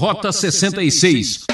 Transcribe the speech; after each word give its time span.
Rota 0.00 0.32
66. 0.32 1.44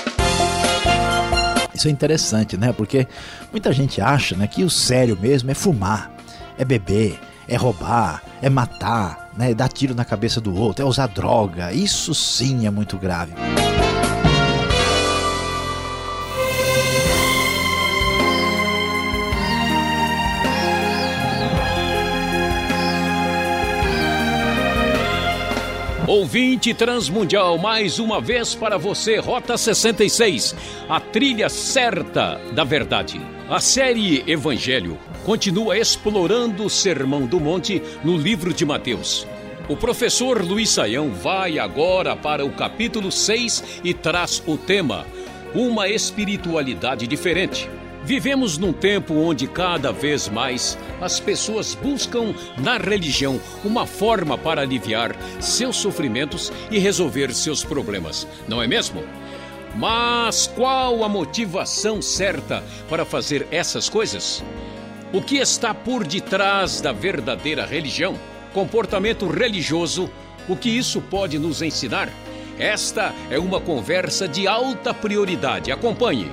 Isso 1.75 1.89
é 1.89 1.91
interessante, 1.91 2.57
né? 2.57 2.73
Porque 2.73 3.09
muita 3.51 3.73
gente 3.73 4.01
acha 4.01 4.37
né, 4.37 4.47
que 4.47 4.63
o 4.63 4.71
sério 4.71 5.19
mesmo 5.21 5.51
é 5.51 5.55
fumar, 5.55 6.13
é 6.57 6.65
beber, 6.65 7.19
é 7.49 7.57
roubar, 7.57 8.23
é 8.41 8.49
matar, 8.49 9.33
né, 9.37 9.51
é 9.51 9.55
dar 9.55 9.69
tiro 9.69 9.97
na 9.97 10.05
cabeça 10.05 10.41
do 10.41 10.55
outro, 10.55 10.85
é 10.85 10.89
usar 10.89 11.09
droga. 11.09 11.73
Isso 11.73 12.15
sim 12.15 12.69
é 12.69 12.71
muito 12.71 12.97
grave. 12.97 13.33
Ouvinte 26.07 26.73
Transmundial, 26.73 27.59
mais 27.59 27.99
uma 27.99 28.21
vez 28.21 28.55
para 28.55 28.79
você, 28.79 29.17
Rota 29.19 29.59
66, 29.59 30.55
a 30.89 31.01
trilha 31.01 31.49
certa 31.49 32.41
da 32.53 32.63
verdade. 32.63 33.21
A 33.51 33.59
série 33.59 34.23
Evangelho 34.25 34.97
continua 35.25 35.77
explorando 35.77 36.65
o 36.65 36.71
Sermão 36.71 37.27
do 37.27 37.41
Monte 37.41 37.83
no 38.05 38.17
livro 38.17 38.55
de 38.55 38.65
Mateus. 38.65 39.27
O 39.69 39.77
professor 39.77 40.45
Luiz 40.45 40.71
Saião 40.71 41.11
vai 41.11 41.59
agora 41.59 42.15
para 42.15 42.47
o 42.47 42.53
capítulo 42.53 43.11
6 43.11 43.81
e 43.83 43.93
traz 43.93 44.41
o 44.47 44.57
tema 44.57 45.05
Uma 45.53 45.89
espiritualidade 45.89 47.09
diferente. 47.09 47.69
Vivemos 48.07 48.57
num 48.57 48.73
tempo 48.73 49.15
onde 49.15 49.49
cada 49.49 49.91
vez 49.91 50.29
mais 50.29 50.79
as 51.01 51.19
pessoas 51.19 51.75
buscam 51.75 52.33
na 52.57 52.79
religião 52.79 53.41
uma 53.65 53.85
forma 53.85 54.39
para 54.39 54.63
aliviar 54.63 55.17
seus 55.41 55.75
sofrimentos 55.75 56.53
e 56.71 56.79
resolver 56.79 57.35
seus 57.35 57.65
problemas, 57.65 58.25
não 58.47 58.63
é 58.63 58.67
mesmo? 58.69 59.03
Mas 59.75 60.47
qual 60.47 61.03
a 61.03 61.09
motivação 61.09 62.01
certa 62.01 62.63
para 62.89 63.05
fazer 63.05 63.49
essas 63.51 63.89
coisas? 63.89 64.41
O 65.13 65.21
que 65.21 65.39
está 65.39 65.75
por 65.75 66.07
detrás 66.07 66.81
da 66.81 66.93
verdadeira 66.93 67.67
religião? 67.67 68.15
Comportamento 68.55 69.27
religioso, 69.27 70.09
o 70.49 70.55
que 70.55 70.71
isso 70.71 71.01
pode 71.01 71.41
nos 71.41 71.61
ensinar? 71.61 72.09
Esta 72.57 73.13
é 73.29 73.39
uma 73.41 73.61
conversa 73.61 74.29
de 74.29 74.47
alta 74.47 74.95
prioridade. 74.95 75.73
Acompanhe. 75.73 76.31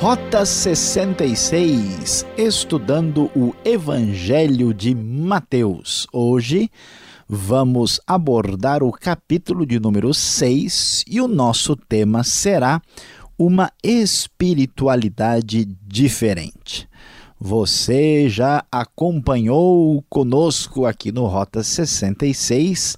Rota 0.00 0.46
66, 0.46 2.24
estudando 2.36 3.28
o 3.34 3.52
Evangelho 3.64 4.72
de 4.72 4.94
Mateus. 4.94 6.06
Hoje 6.12 6.70
vamos 7.28 8.00
abordar 8.06 8.84
o 8.84 8.92
capítulo 8.92 9.66
de 9.66 9.80
número 9.80 10.14
6 10.14 11.04
e 11.04 11.20
o 11.20 11.26
nosso 11.26 11.74
tema 11.74 12.22
será 12.22 12.80
uma 13.36 13.72
espiritualidade 13.82 15.64
diferente. 15.84 16.88
Você 17.40 18.28
já 18.28 18.64
acompanhou 18.70 20.04
conosco 20.08 20.86
aqui 20.86 21.10
no 21.10 21.26
Rota 21.26 21.64
66 21.64 22.96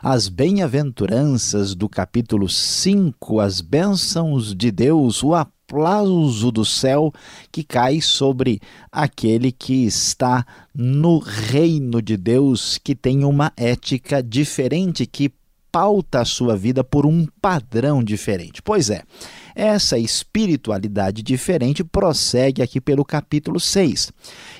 as 0.00 0.28
bem-aventuranças 0.28 1.74
do 1.74 1.88
capítulo 1.88 2.48
5, 2.48 3.40
as 3.40 3.60
bênçãos 3.60 4.54
de 4.54 4.70
Deus, 4.70 5.24
o 5.24 5.34
aplauso 5.66 6.52
do 6.52 6.64
céu 6.64 7.12
que 7.50 7.64
cai 7.64 8.00
sobre 8.00 8.60
aquele 8.90 9.50
que 9.50 9.84
está 9.84 10.46
no 10.72 11.18
reino 11.18 12.00
de 12.00 12.16
Deus, 12.16 12.78
que 12.82 12.94
tem 12.94 13.24
uma 13.24 13.52
ética 13.56 14.22
diferente, 14.22 15.06
que 15.06 15.32
pauta 15.72 16.20
a 16.20 16.24
sua 16.24 16.56
vida 16.56 16.84
por 16.84 17.04
um 17.04 17.26
padrão 17.42 18.02
diferente. 18.02 18.62
Pois 18.62 18.88
é, 18.88 19.02
essa 19.54 19.98
espiritualidade 19.98 21.22
diferente 21.22 21.82
prossegue 21.82 22.62
aqui 22.62 22.80
pelo 22.80 23.04
capítulo 23.04 23.58
6. 23.58 24.12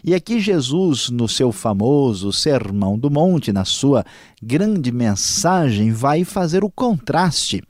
E 0.05 0.13
aqui 0.13 0.41
Jesus, 0.41 1.09
no 1.09 1.29
seu 1.29 1.53
famoso 1.53 2.33
Sermão 2.33 2.99
do 2.99 3.11
Monte, 3.11 3.53
na 3.53 3.65
sua 3.65 4.05
grande 4.43 4.91
mensagem, 4.91 5.93
vai 5.93 6.25
fazer 6.25 6.65
o 6.65 6.71
contraste 6.71 7.63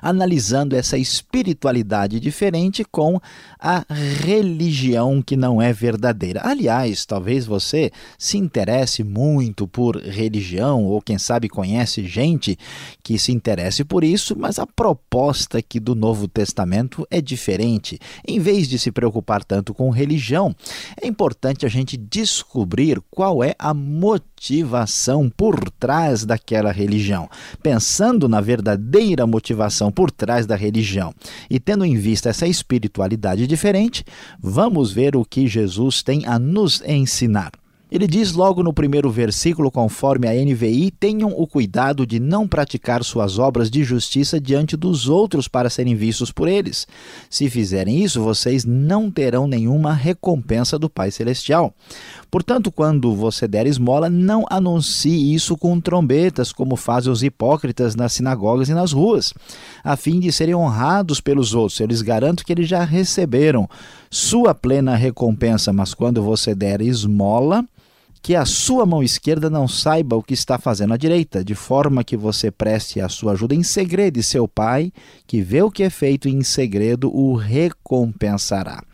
analisando 0.00 0.76
essa 0.76 0.96
espiritualidade 0.96 2.20
diferente 2.20 2.84
com 2.84 3.20
a 3.58 3.84
religião 3.88 5.22
que 5.22 5.36
não 5.36 5.60
é 5.60 5.72
verdadeira. 5.72 6.40
Aliás, 6.44 7.04
talvez 7.04 7.46
você 7.46 7.90
se 8.18 8.38
interesse 8.38 9.02
muito 9.02 9.66
por 9.66 9.96
religião 9.96 10.84
ou 10.84 11.00
quem 11.00 11.18
sabe 11.18 11.48
conhece 11.48 12.06
gente 12.06 12.58
que 13.02 13.18
se 13.18 13.32
interesse 13.32 13.84
por 13.84 14.04
isso, 14.04 14.36
mas 14.38 14.58
a 14.58 14.66
proposta 14.66 15.58
aqui 15.58 15.80
do 15.80 15.94
Novo 15.94 16.28
Testamento 16.28 17.06
é 17.10 17.20
diferente. 17.20 17.98
Em 18.26 18.38
vez 18.38 18.68
de 18.68 18.78
se 18.78 18.92
preocupar 18.92 19.42
tanto 19.44 19.74
com 19.74 19.90
religião, 19.90 20.54
é 21.00 21.06
importante 21.06 21.66
a 21.66 21.68
gente 21.68 21.96
descobrir 21.96 23.00
qual 23.10 23.42
é 23.42 23.54
a 23.58 23.74
motivação 23.74 25.30
por 25.30 25.70
trás 25.70 26.24
daquela 26.24 26.70
religião. 26.70 27.28
Pensando 27.62 28.28
na 28.28 28.40
verdadeira 28.40 29.26
motivação 29.26 29.63
motivação 29.64 29.90
por 29.90 30.10
trás 30.10 30.46
da 30.46 30.56
religião. 30.56 31.14
E 31.48 31.58
tendo 31.58 31.84
em 31.84 31.96
vista 31.96 32.28
essa 32.28 32.46
espiritualidade 32.46 33.46
diferente, 33.46 34.04
vamos 34.40 34.92
ver 34.92 35.16
o 35.16 35.24
que 35.24 35.46
Jesus 35.46 36.02
tem 36.02 36.26
a 36.26 36.38
nos 36.38 36.82
ensinar. 36.86 37.52
Ele 37.90 38.06
diz 38.06 38.32
logo 38.32 38.62
no 38.62 38.72
primeiro 38.72 39.10
versículo, 39.10 39.70
conforme 39.70 40.26
a 40.26 40.32
NVI: 40.32 40.90
tenham 40.90 41.30
o 41.30 41.46
cuidado 41.46 42.06
de 42.06 42.18
não 42.18 42.48
praticar 42.48 43.04
suas 43.04 43.38
obras 43.38 43.70
de 43.70 43.84
justiça 43.84 44.40
diante 44.40 44.76
dos 44.76 45.08
outros 45.08 45.46
para 45.46 45.68
serem 45.68 45.94
vistos 45.94 46.32
por 46.32 46.48
eles. 46.48 46.86
Se 47.28 47.48
fizerem 47.48 48.02
isso, 48.02 48.22
vocês 48.22 48.64
não 48.64 49.10
terão 49.10 49.46
nenhuma 49.46 49.92
recompensa 49.92 50.78
do 50.78 50.88
Pai 50.88 51.10
Celestial. 51.10 51.74
Portanto, 52.30 52.72
quando 52.72 53.14
você 53.14 53.46
der 53.46 53.66
esmola, 53.66 54.08
não 54.08 54.44
anuncie 54.50 55.34
isso 55.34 55.56
com 55.56 55.78
trombetas, 55.78 56.52
como 56.52 56.76
fazem 56.76 57.12
os 57.12 57.22
hipócritas 57.22 57.94
nas 57.94 58.14
sinagogas 58.14 58.68
e 58.68 58.74
nas 58.74 58.92
ruas, 58.92 59.32
a 59.84 59.94
fim 59.94 60.18
de 60.18 60.32
serem 60.32 60.54
honrados 60.54 61.20
pelos 61.20 61.54
outros. 61.54 61.78
Eu 61.78 61.86
lhes 61.86 62.02
garanto 62.02 62.44
que 62.44 62.52
eles 62.52 62.68
já 62.68 62.82
receberam 62.82 63.68
sua 64.14 64.54
plena 64.54 64.94
recompensa, 64.94 65.72
mas 65.72 65.92
quando 65.92 66.22
você 66.22 66.54
der 66.54 66.80
esmola, 66.80 67.66
que 68.22 68.36
a 68.36 68.44
sua 68.44 68.86
mão 68.86 69.02
esquerda 69.02 69.50
não 69.50 69.66
saiba 69.66 70.14
o 70.14 70.22
que 70.22 70.34
está 70.34 70.56
fazendo 70.56 70.94
a 70.94 70.96
direita, 70.96 71.44
de 71.44 71.56
forma 71.56 72.04
que 72.04 72.16
você 72.16 72.48
preste 72.48 73.00
a 73.00 73.08
sua 73.08 73.32
ajuda 73.32 73.56
em 73.56 73.64
segredo, 73.64 74.16
e 74.16 74.22
seu 74.22 74.46
pai, 74.46 74.92
que 75.26 75.42
vê 75.42 75.62
o 75.62 75.70
que 75.70 75.82
é 75.82 75.90
feito 75.90 76.28
em 76.28 76.44
segredo, 76.44 77.12
o 77.12 77.34
recompensará. 77.34 78.84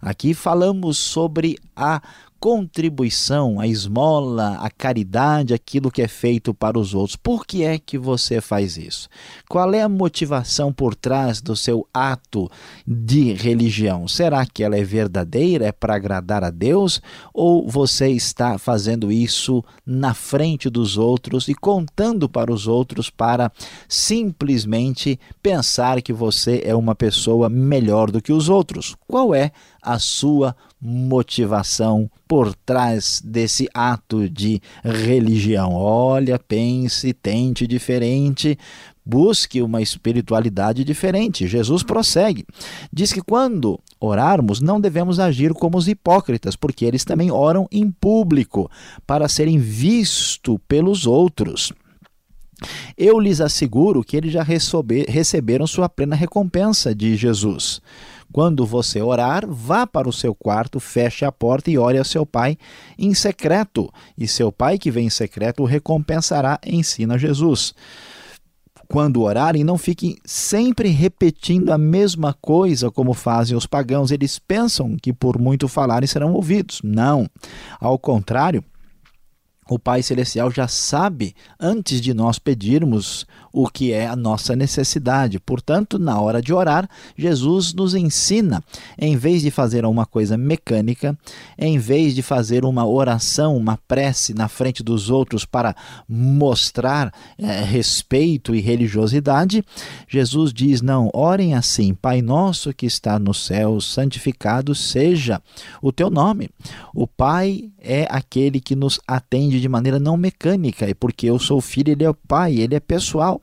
Aqui 0.00 0.32
falamos 0.32 0.96
sobre 0.96 1.58
a 1.76 2.00
contribuição, 2.42 3.60
a 3.60 3.68
esmola, 3.68 4.58
a 4.60 4.68
caridade, 4.68 5.54
aquilo 5.54 5.92
que 5.92 6.02
é 6.02 6.08
feito 6.08 6.52
para 6.52 6.76
os 6.76 6.92
outros. 6.92 7.14
Por 7.14 7.46
que 7.46 7.62
é 7.62 7.78
que 7.78 7.96
você 7.96 8.40
faz 8.40 8.76
isso? 8.76 9.08
Qual 9.48 9.72
é 9.72 9.80
a 9.80 9.88
motivação 9.88 10.72
por 10.72 10.96
trás 10.96 11.40
do 11.40 11.54
seu 11.54 11.86
ato 11.94 12.50
de 12.84 13.32
religião? 13.32 14.08
Será 14.08 14.44
que 14.44 14.64
ela 14.64 14.76
é 14.76 14.82
verdadeira, 14.82 15.66
é 15.66 15.70
para 15.70 15.94
agradar 15.94 16.42
a 16.42 16.50
Deus? 16.50 17.00
Ou 17.32 17.68
você 17.68 18.08
está 18.08 18.58
fazendo 18.58 19.12
isso 19.12 19.62
na 19.86 20.12
frente 20.12 20.68
dos 20.68 20.98
outros 20.98 21.46
e 21.46 21.54
contando 21.54 22.28
para 22.28 22.52
os 22.52 22.66
outros 22.66 23.08
para 23.08 23.52
simplesmente 23.86 25.16
pensar 25.40 26.02
que 26.02 26.12
você 26.12 26.60
é 26.64 26.74
uma 26.74 26.96
pessoa 26.96 27.48
melhor 27.48 28.10
do 28.10 28.20
que 28.20 28.32
os 28.32 28.48
outros? 28.48 28.96
Qual 29.06 29.32
é 29.32 29.52
a 29.82 29.98
sua 29.98 30.54
motivação 30.80 32.08
por 32.28 32.54
trás 32.54 33.20
desse 33.24 33.68
ato 33.74 34.30
de 34.30 34.60
religião. 34.84 35.74
Olha, 35.74 36.38
pense, 36.38 37.12
tente 37.12 37.66
diferente, 37.66 38.56
busque 39.04 39.60
uma 39.60 39.82
espiritualidade 39.82 40.84
diferente. 40.84 41.46
Jesus 41.46 41.82
prossegue. 41.82 42.46
Diz 42.92 43.12
que 43.12 43.20
quando 43.20 43.78
orarmos, 44.00 44.60
não 44.60 44.80
devemos 44.80 45.18
agir 45.18 45.52
como 45.52 45.76
os 45.76 45.88
hipócritas, 45.88 46.56
porque 46.56 46.84
eles 46.84 47.04
também 47.04 47.30
oram 47.30 47.66
em 47.70 47.90
público, 47.90 48.70
para 49.06 49.28
serem 49.28 49.58
vistos 49.58 50.56
pelos 50.68 51.06
outros. 51.06 51.72
Eu 52.96 53.18
lhes 53.18 53.40
asseguro 53.40 54.04
que 54.04 54.16
eles 54.16 54.32
já 54.32 54.44
receberam 55.08 55.66
sua 55.66 55.88
plena 55.88 56.14
recompensa 56.14 56.94
de 56.94 57.16
Jesus. 57.16 57.80
Quando 58.32 58.64
você 58.64 59.02
orar, 59.02 59.46
vá 59.46 59.86
para 59.86 60.08
o 60.08 60.12
seu 60.12 60.34
quarto, 60.34 60.80
feche 60.80 61.24
a 61.24 61.30
porta 61.30 61.70
e 61.70 61.78
ore 61.78 61.98
a 61.98 62.04
seu 62.04 62.24
pai 62.24 62.56
em 62.98 63.12
secreto. 63.14 63.92
E 64.16 64.26
seu 64.26 64.50
pai 64.50 64.78
que 64.78 64.90
vem 64.90 65.06
em 65.06 65.10
secreto 65.10 65.62
o 65.62 65.66
recompensará, 65.66 66.58
ensina 66.64 67.18
Jesus 67.18 67.74
quando 68.92 69.22
orarem, 69.22 69.64
não 69.64 69.78
fiquem 69.78 70.18
sempre 70.22 70.90
repetindo 70.90 71.70
a 71.70 71.78
mesma 71.78 72.34
coisa 72.34 72.90
como 72.90 73.14
fazem 73.14 73.56
os 73.56 73.64
pagãos. 73.66 74.10
Eles 74.10 74.38
pensam 74.38 74.98
que 75.00 75.14
por 75.14 75.38
muito 75.38 75.66
falarem 75.66 76.06
serão 76.06 76.34
ouvidos. 76.34 76.82
Não. 76.84 77.26
Ao 77.80 77.98
contrário, 77.98 78.62
o 79.66 79.78
Pai 79.78 80.02
Celestial 80.02 80.50
já 80.50 80.68
sabe 80.68 81.34
antes 81.58 82.02
de 82.02 82.12
nós 82.12 82.38
pedirmos 82.38 83.26
o 83.52 83.68
que 83.68 83.92
é 83.92 84.06
a 84.06 84.16
nossa 84.16 84.56
necessidade. 84.56 85.38
Portanto, 85.38 85.98
na 85.98 86.18
hora 86.20 86.40
de 86.40 86.52
orar, 86.52 86.88
Jesus 87.16 87.74
nos 87.74 87.94
ensina, 87.94 88.62
em 88.98 89.16
vez 89.16 89.42
de 89.42 89.50
fazer 89.50 89.84
uma 89.84 90.06
coisa 90.06 90.36
mecânica, 90.36 91.16
em 91.58 91.78
vez 91.78 92.14
de 92.14 92.22
fazer 92.22 92.64
uma 92.64 92.86
oração, 92.86 93.56
uma 93.56 93.78
prece 93.86 94.32
na 94.32 94.48
frente 94.48 94.82
dos 94.82 95.10
outros 95.10 95.44
para 95.44 95.76
mostrar 96.08 97.12
é, 97.38 97.62
respeito 97.62 98.54
e 98.54 98.60
religiosidade, 98.60 99.64
Jesus 100.08 100.52
diz: 100.52 100.80
não, 100.80 101.10
orem 101.12 101.54
assim, 101.54 101.94
Pai 101.94 102.22
nosso 102.22 102.72
que 102.72 102.86
está 102.86 103.18
no 103.18 103.34
céu, 103.34 103.80
santificado 103.80 104.74
seja 104.74 105.42
o 105.82 105.92
teu 105.92 106.08
nome. 106.08 106.48
O 106.94 107.06
Pai 107.06 107.70
é 107.78 108.06
aquele 108.08 108.60
que 108.60 108.74
nos 108.74 108.98
atende 109.06 109.60
de 109.60 109.68
maneira 109.68 109.98
não 109.98 110.16
mecânica, 110.16 110.88
e 110.88 110.94
porque 110.94 111.26
eu 111.26 111.38
sou 111.38 111.60
filho, 111.60 111.92
ele 111.92 112.04
é 112.04 112.10
o 112.10 112.14
Pai, 112.14 112.54
ele 112.54 112.74
é 112.74 112.80
pessoal 112.80 113.41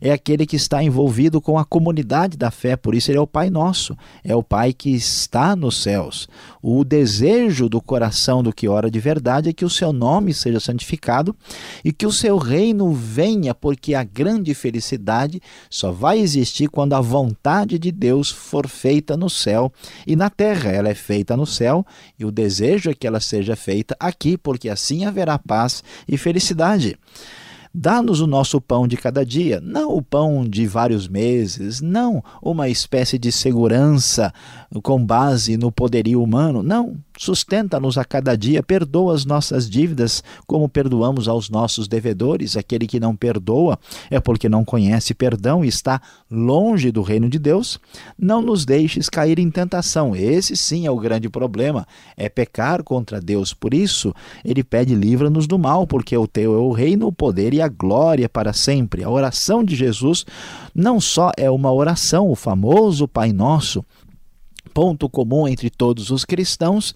é 0.00 0.12
aquele 0.12 0.46
que 0.46 0.56
está 0.56 0.82
envolvido 0.82 1.40
com 1.40 1.58
a 1.58 1.64
comunidade 1.64 2.36
da 2.36 2.50
fé, 2.50 2.76
por 2.76 2.94
isso 2.94 3.10
ele 3.10 3.18
é 3.18 3.20
o 3.20 3.26
Pai 3.26 3.50
nosso, 3.50 3.96
é 4.22 4.34
o 4.34 4.42
Pai 4.42 4.72
que 4.72 4.90
está 4.90 5.56
nos 5.56 5.82
céus. 5.82 6.28
O 6.62 6.84
desejo 6.84 7.68
do 7.68 7.80
coração 7.80 8.42
do 8.42 8.52
que 8.52 8.68
ora 8.68 8.90
de 8.90 9.00
verdade 9.00 9.50
é 9.50 9.52
que 9.52 9.64
o 9.64 9.70
seu 9.70 9.92
nome 9.92 10.32
seja 10.32 10.60
santificado 10.60 11.34
e 11.84 11.92
que 11.92 12.06
o 12.06 12.12
seu 12.12 12.36
reino 12.36 12.92
venha, 12.92 13.54
porque 13.54 13.94
a 13.94 14.04
grande 14.04 14.54
felicidade 14.54 15.40
só 15.68 15.90
vai 15.90 16.18
existir 16.18 16.68
quando 16.68 16.94
a 16.94 17.00
vontade 17.00 17.78
de 17.78 17.90
Deus 17.90 18.30
for 18.30 18.68
feita 18.68 19.16
no 19.16 19.28
céu 19.28 19.72
e 20.06 20.14
na 20.14 20.30
terra. 20.30 20.70
Ela 20.70 20.88
é 20.88 20.94
feita 20.94 21.36
no 21.36 21.46
céu 21.46 21.84
e 22.18 22.24
o 22.24 22.30
desejo 22.30 22.90
é 22.90 22.94
que 22.94 23.06
ela 23.06 23.20
seja 23.20 23.56
feita 23.56 23.96
aqui, 23.98 24.36
porque 24.36 24.68
assim 24.68 25.04
haverá 25.04 25.38
paz 25.38 25.82
e 26.06 26.16
felicidade. 26.16 26.96
Dá-nos 27.74 28.20
o 28.20 28.26
nosso 28.26 28.60
pão 28.60 28.88
de 28.88 28.96
cada 28.96 29.24
dia, 29.24 29.60
não 29.60 29.96
o 29.96 30.02
pão 30.02 30.44
de 30.44 30.66
vários 30.66 31.06
meses, 31.08 31.80
não 31.80 32.22
uma 32.42 32.68
espécie 32.68 33.18
de 33.18 33.30
segurança 33.30 34.32
com 34.82 35.04
base 35.04 35.56
no 35.56 35.70
poderio 35.70 36.22
humano, 36.22 36.62
não. 36.62 36.96
Sustenta-nos 37.18 37.98
a 37.98 38.04
cada 38.04 38.36
dia, 38.36 38.62
perdoa 38.62 39.12
as 39.12 39.24
nossas 39.24 39.68
dívidas, 39.68 40.22
como 40.46 40.68
perdoamos 40.68 41.26
aos 41.26 41.50
nossos 41.50 41.88
devedores. 41.88 42.56
Aquele 42.56 42.86
que 42.86 43.00
não 43.00 43.16
perdoa 43.16 43.76
é 44.08 44.20
porque 44.20 44.48
não 44.48 44.64
conhece 44.64 45.12
perdão 45.12 45.64
e 45.64 45.68
está 45.68 46.00
longe 46.30 46.92
do 46.92 47.02
reino 47.02 47.28
de 47.28 47.38
Deus. 47.38 47.80
Não 48.16 48.40
nos 48.40 48.64
deixes 48.64 49.08
cair 49.08 49.40
em 49.40 49.50
tentação. 49.50 50.14
Esse 50.14 50.56
sim 50.56 50.86
é 50.86 50.90
o 50.90 50.96
grande 50.96 51.28
problema, 51.28 51.86
é 52.16 52.28
pecar 52.28 52.84
contra 52.84 53.20
Deus. 53.20 53.52
Por 53.52 53.74
isso, 53.74 54.14
ele 54.44 54.62
pede: 54.62 54.94
livra-nos 54.94 55.48
do 55.48 55.58
mal, 55.58 55.88
porque 55.88 56.16
o 56.16 56.28
teu 56.28 56.54
é 56.54 56.58
o 56.58 56.70
reino, 56.70 57.08
o 57.08 57.12
poder 57.12 57.52
e 57.52 57.60
a 57.60 57.66
glória 57.68 58.28
para 58.28 58.52
sempre. 58.52 59.02
A 59.02 59.10
oração 59.10 59.64
de 59.64 59.74
Jesus 59.74 60.24
não 60.72 61.00
só 61.00 61.32
é 61.36 61.50
uma 61.50 61.72
oração, 61.72 62.30
o 62.30 62.36
famoso 62.36 63.08
Pai 63.08 63.32
Nosso, 63.32 63.84
ponto 64.72 65.08
comum 65.08 65.46
entre 65.48 65.70
todos 65.70 66.10
os 66.10 66.24
cristãos, 66.24 66.94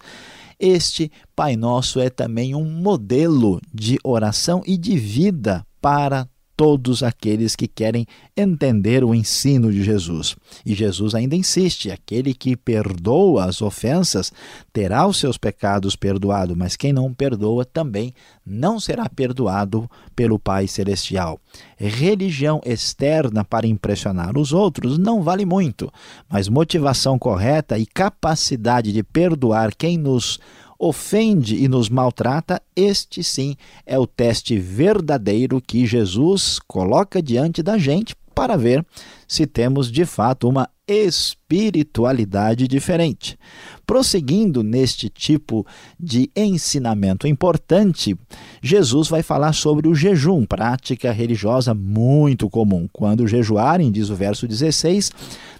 este 0.59 1.11
Pai 1.35 1.55
Nosso 1.55 1.99
é 1.99 2.09
também 2.09 2.55
um 2.55 2.63
modelo 2.63 3.59
de 3.73 3.97
oração 4.03 4.61
e 4.65 4.77
de 4.77 4.97
vida 4.97 5.65
para 5.81 6.27
todos 6.55 7.03
aqueles 7.03 7.55
que 7.55 7.67
querem 7.67 8.05
entender 8.35 9.03
o 9.03 9.13
ensino 9.13 9.71
de 9.71 9.83
Jesus. 9.83 10.35
E 10.65 10.73
Jesus 10.73 11.15
ainda 11.15 11.35
insiste: 11.35 11.91
aquele 11.91 12.33
que 12.33 12.55
perdoa 12.55 13.45
as 13.45 13.61
ofensas 13.61 14.31
terá 14.71 15.05
os 15.07 15.17
seus 15.17 15.37
pecados 15.37 15.95
perdoados, 15.95 16.55
mas 16.55 16.75
quem 16.75 16.93
não 16.93 17.13
perdoa 17.13 17.65
também 17.65 18.13
não 18.45 18.79
será 18.79 19.07
perdoado 19.09 19.89
pelo 20.15 20.37
Pai 20.37 20.67
Celestial. 20.67 21.39
Religião 21.77 22.61
externa 22.65 23.43
para 23.43 23.67
impressionar 23.67 24.37
os 24.37 24.53
outros 24.53 24.97
não 24.97 25.21
vale 25.21 25.45
muito, 25.45 25.91
mas 26.29 26.47
motivação 26.47 27.17
correta 27.17 27.77
e 27.77 27.85
capacidade 27.85 28.91
de 28.91 29.03
perdoar 29.03 29.73
quem 29.75 29.97
nos 29.97 30.39
ofende 30.83 31.55
e 31.55 31.69
nos 31.69 31.87
maltrata, 31.87 32.61
este 32.75 33.23
sim 33.23 33.55
é 33.85 33.97
o 33.97 34.05
teste 34.05 34.57
verdadeiro 34.57 35.61
que 35.61 35.85
Jesus 35.85 36.59
coloca 36.67 37.21
diante 37.21 37.63
da 37.63 37.77
gente 37.77 38.13
para 38.35 38.57
ver 38.57 38.85
se 39.25 39.47
temos 39.47 39.89
de 39.89 40.03
fato 40.03 40.49
uma 40.49 40.69
espiritualidade 40.87 42.67
diferente. 42.67 43.37
Prosseguindo 43.85 44.63
neste 44.63 45.09
tipo 45.09 45.65
de 45.99 46.29
ensinamento 46.35 47.27
importante, 47.27 48.17
Jesus 48.61 49.07
vai 49.07 49.21
falar 49.21 49.53
sobre 49.53 49.87
o 49.87 49.95
jejum, 49.95 50.45
prática 50.45 51.11
religiosa 51.11 51.73
muito 51.73 52.49
comum. 52.49 52.87
Quando 52.91 53.27
jejuarem, 53.27 53.91
diz 53.91 54.09
o 54.09 54.15
verso 54.15 54.47
16, 54.47 55.11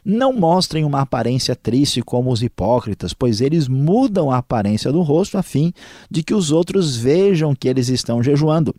não 0.03 0.33
mostrem 0.33 0.83
uma 0.83 1.01
aparência 1.01 1.55
triste 1.55 2.01
como 2.01 2.31
os 2.31 2.43
hipócritas, 2.43 3.13
pois 3.13 3.39
eles 3.39 3.67
mudam 3.67 4.29
a 4.29 4.37
aparência 4.37 4.91
do 4.91 5.01
rosto 5.01 5.37
a 5.37 5.43
fim 5.43 5.73
de 6.09 6.23
que 6.23 6.33
os 6.33 6.51
outros 6.51 6.97
vejam 6.97 7.55
que 7.55 7.67
eles 7.67 7.87
estão 7.87 8.21
jejuando. 8.21 8.75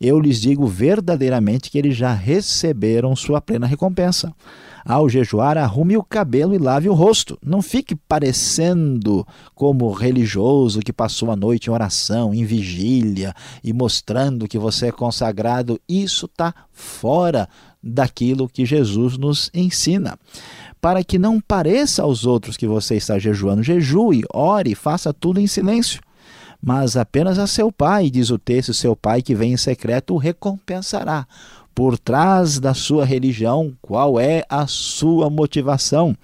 Eu 0.00 0.20
lhes 0.20 0.40
digo 0.40 0.66
verdadeiramente 0.66 1.70
que 1.70 1.78
eles 1.78 1.96
já 1.96 2.12
receberam 2.12 3.14
sua 3.16 3.40
plena 3.40 3.66
recompensa. 3.66 4.32
Ao 4.84 5.08
jejuar, 5.08 5.58
arrume 5.58 5.96
o 5.96 6.02
cabelo 6.02 6.54
e 6.54 6.58
lave 6.58 6.88
o 6.88 6.94
rosto. 6.94 7.38
Não 7.44 7.60
fique 7.60 7.94
parecendo 7.94 9.26
como 9.54 9.90
religioso 9.92 10.80
que 10.80 10.92
passou 10.92 11.30
a 11.30 11.36
noite 11.36 11.66
em 11.66 11.72
oração, 11.72 12.34
em 12.34 12.44
vigília 12.44 13.34
e 13.62 13.72
mostrando 13.72 14.48
que 14.48 14.58
você 14.58 14.86
é 14.88 14.92
consagrado. 14.92 15.80
Isso 15.88 16.26
está 16.26 16.54
fora 16.72 17.48
daquilo 17.82 18.48
que 18.48 18.64
Jesus 18.64 19.16
nos 19.16 19.50
ensina. 19.54 20.18
Para 20.80 21.04
que 21.04 21.18
não 21.18 21.40
pareça 21.40 22.02
aos 22.02 22.24
outros 22.24 22.56
que 22.56 22.66
você 22.66 22.96
está 22.96 23.18
jejuando, 23.18 23.62
jejue, 23.62 24.24
ore, 24.32 24.74
faça 24.74 25.12
tudo 25.12 25.40
em 25.40 25.46
silêncio 25.46 26.00
mas 26.62 26.94
apenas 26.96 27.38
a 27.38 27.46
seu 27.46 27.72
pai, 27.72 28.10
diz 28.10 28.30
o 28.30 28.38
texto, 28.38 28.74
seu 28.74 28.94
pai 28.94 29.22
que 29.22 29.34
vem 29.34 29.54
em 29.54 29.56
secreto 29.56 30.14
o 30.14 30.18
recompensará 30.18 31.26
por 31.80 31.98
trás 31.98 32.60
da 32.60 32.74
sua 32.74 33.06
religião, 33.06 33.72
qual 33.80 34.20
é 34.20 34.44
a 34.50 34.66
sua 34.66 35.30
motivação? 35.30 36.14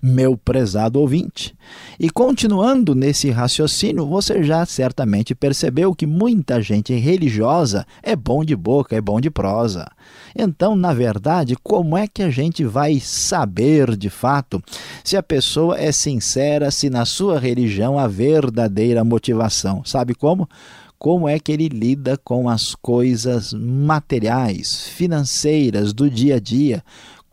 Meu 0.00 0.36
prezado 0.36 1.00
ouvinte. 1.00 1.56
E 1.98 2.08
continuando 2.08 2.94
nesse 2.94 3.30
raciocínio, 3.30 4.06
você 4.06 4.44
já 4.44 4.64
certamente 4.64 5.34
percebeu 5.34 5.92
que 5.92 6.06
muita 6.06 6.62
gente 6.62 6.94
religiosa 6.94 7.84
é 8.00 8.14
bom 8.14 8.44
de 8.44 8.54
boca, 8.54 8.94
é 8.94 9.00
bom 9.00 9.20
de 9.20 9.28
prosa. 9.28 9.90
Então, 10.36 10.76
na 10.76 10.94
verdade, 10.94 11.56
como 11.60 11.96
é 11.96 12.06
que 12.06 12.22
a 12.22 12.30
gente 12.30 12.64
vai 12.64 13.00
saber 13.00 13.96
de 13.96 14.08
fato 14.08 14.62
se 15.02 15.16
a 15.16 15.22
pessoa 15.22 15.80
é 15.80 15.90
sincera, 15.90 16.70
se 16.70 16.88
na 16.88 17.04
sua 17.04 17.40
religião 17.40 17.98
há 17.98 18.06
verdadeira 18.06 19.02
motivação? 19.02 19.84
Sabe 19.84 20.14
como? 20.14 20.48
Como 20.98 21.28
é 21.28 21.38
que 21.38 21.52
ele 21.52 21.68
lida 21.68 22.16
com 22.16 22.48
as 22.48 22.74
coisas 22.74 23.52
materiais, 23.52 24.86
financeiras 24.88 25.92
do 25.92 26.08
dia 26.08 26.36
a 26.36 26.40
dia, 26.40 26.82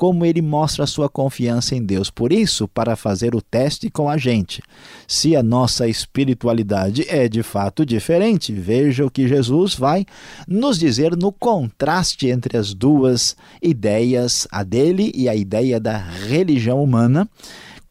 como 0.01 0.25
ele 0.25 0.41
mostra 0.41 0.83
a 0.83 0.87
sua 0.87 1.07
confiança 1.07 1.75
em 1.75 1.83
Deus. 1.83 2.09
Por 2.09 2.33
isso, 2.33 2.67
para 2.67 2.95
fazer 2.95 3.35
o 3.35 3.41
teste 3.41 3.87
com 3.87 4.09
a 4.09 4.17
gente, 4.17 4.59
se 5.07 5.35
a 5.35 5.43
nossa 5.43 5.87
espiritualidade 5.87 7.05
é 7.07 7.29
de 7.29 7.43
fato 7.43 7.85
diferente, 7.85 8.51
veja 8.51 9.05
o 9.05 9.11
que 9.11 9.27
Jesus 9.27 9.75
vai 9.75 10.03
nos 10.47 10.79
dizer 10.79 11.15
no 11.15 11.31
contraste 11.31 12.27
entre 12.27 12.57
as 12.57 12.73
duas 12.73 13.37
ideias, 13.61 14.47
a 14.51 14.63
dele 14.63 15.11
e 15.13 15.29
a 15.29 15.35
ideia 15.35 15.79
da 15.79 15.97
religião 15.97 16.83
humana 16.83 17.29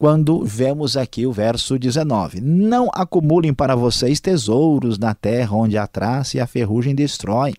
quando 0.01 0.43
vemos 0.43 0.97
aqui 0.97 1.27
o 1.27 1.31
verso 1.31 1.77
19: 1.77 2.41
Não 2.41 2.89
acumulem 2.91 3.53
para 3.53 3.75
vocês 3.75 4.19
tesouros 4.19 4.97
na 4.97 5.13
terra, 5.13 5.55
onde 5.55 5.77
a 5.77 5.85
traça 5.85 6.37
e 6.37 6.39
a 6.39 6.47
ferrugem 6.47 6.95
destroem, 6.95 7.53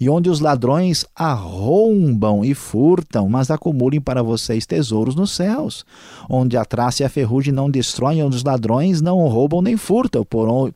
e 0.00 0.10
onde 0.10 0.28
os 0.28 0.40
ladrões 0.40 1.06
arrombam 1.14 2.44
e 2.44 2.54
furtam, 2.54 3.28
mas 3.28 3.52
acumulem 3.52 4.00
para 4.00 4.20
vocês 4.20 4.66
tesouros 4.66 5.14
nos 5.14 5.30
céus, 5.30 5.86
onde 6.28 6.56
a 6.56 6.64
traça 6.64 7.04
e 7.04 7.06
a 7.06 7.08
ferrugem 7.08 7.54
não 7.54 7.70
destroem, 7.70 8.20
onde 8.20 8.34
os 8.34 8.42
ladrões 8.42 9.00
não 9.00 9.18
roubam 9.28 9.62
nem 9.62 9.76
furtam, 9.76 10.26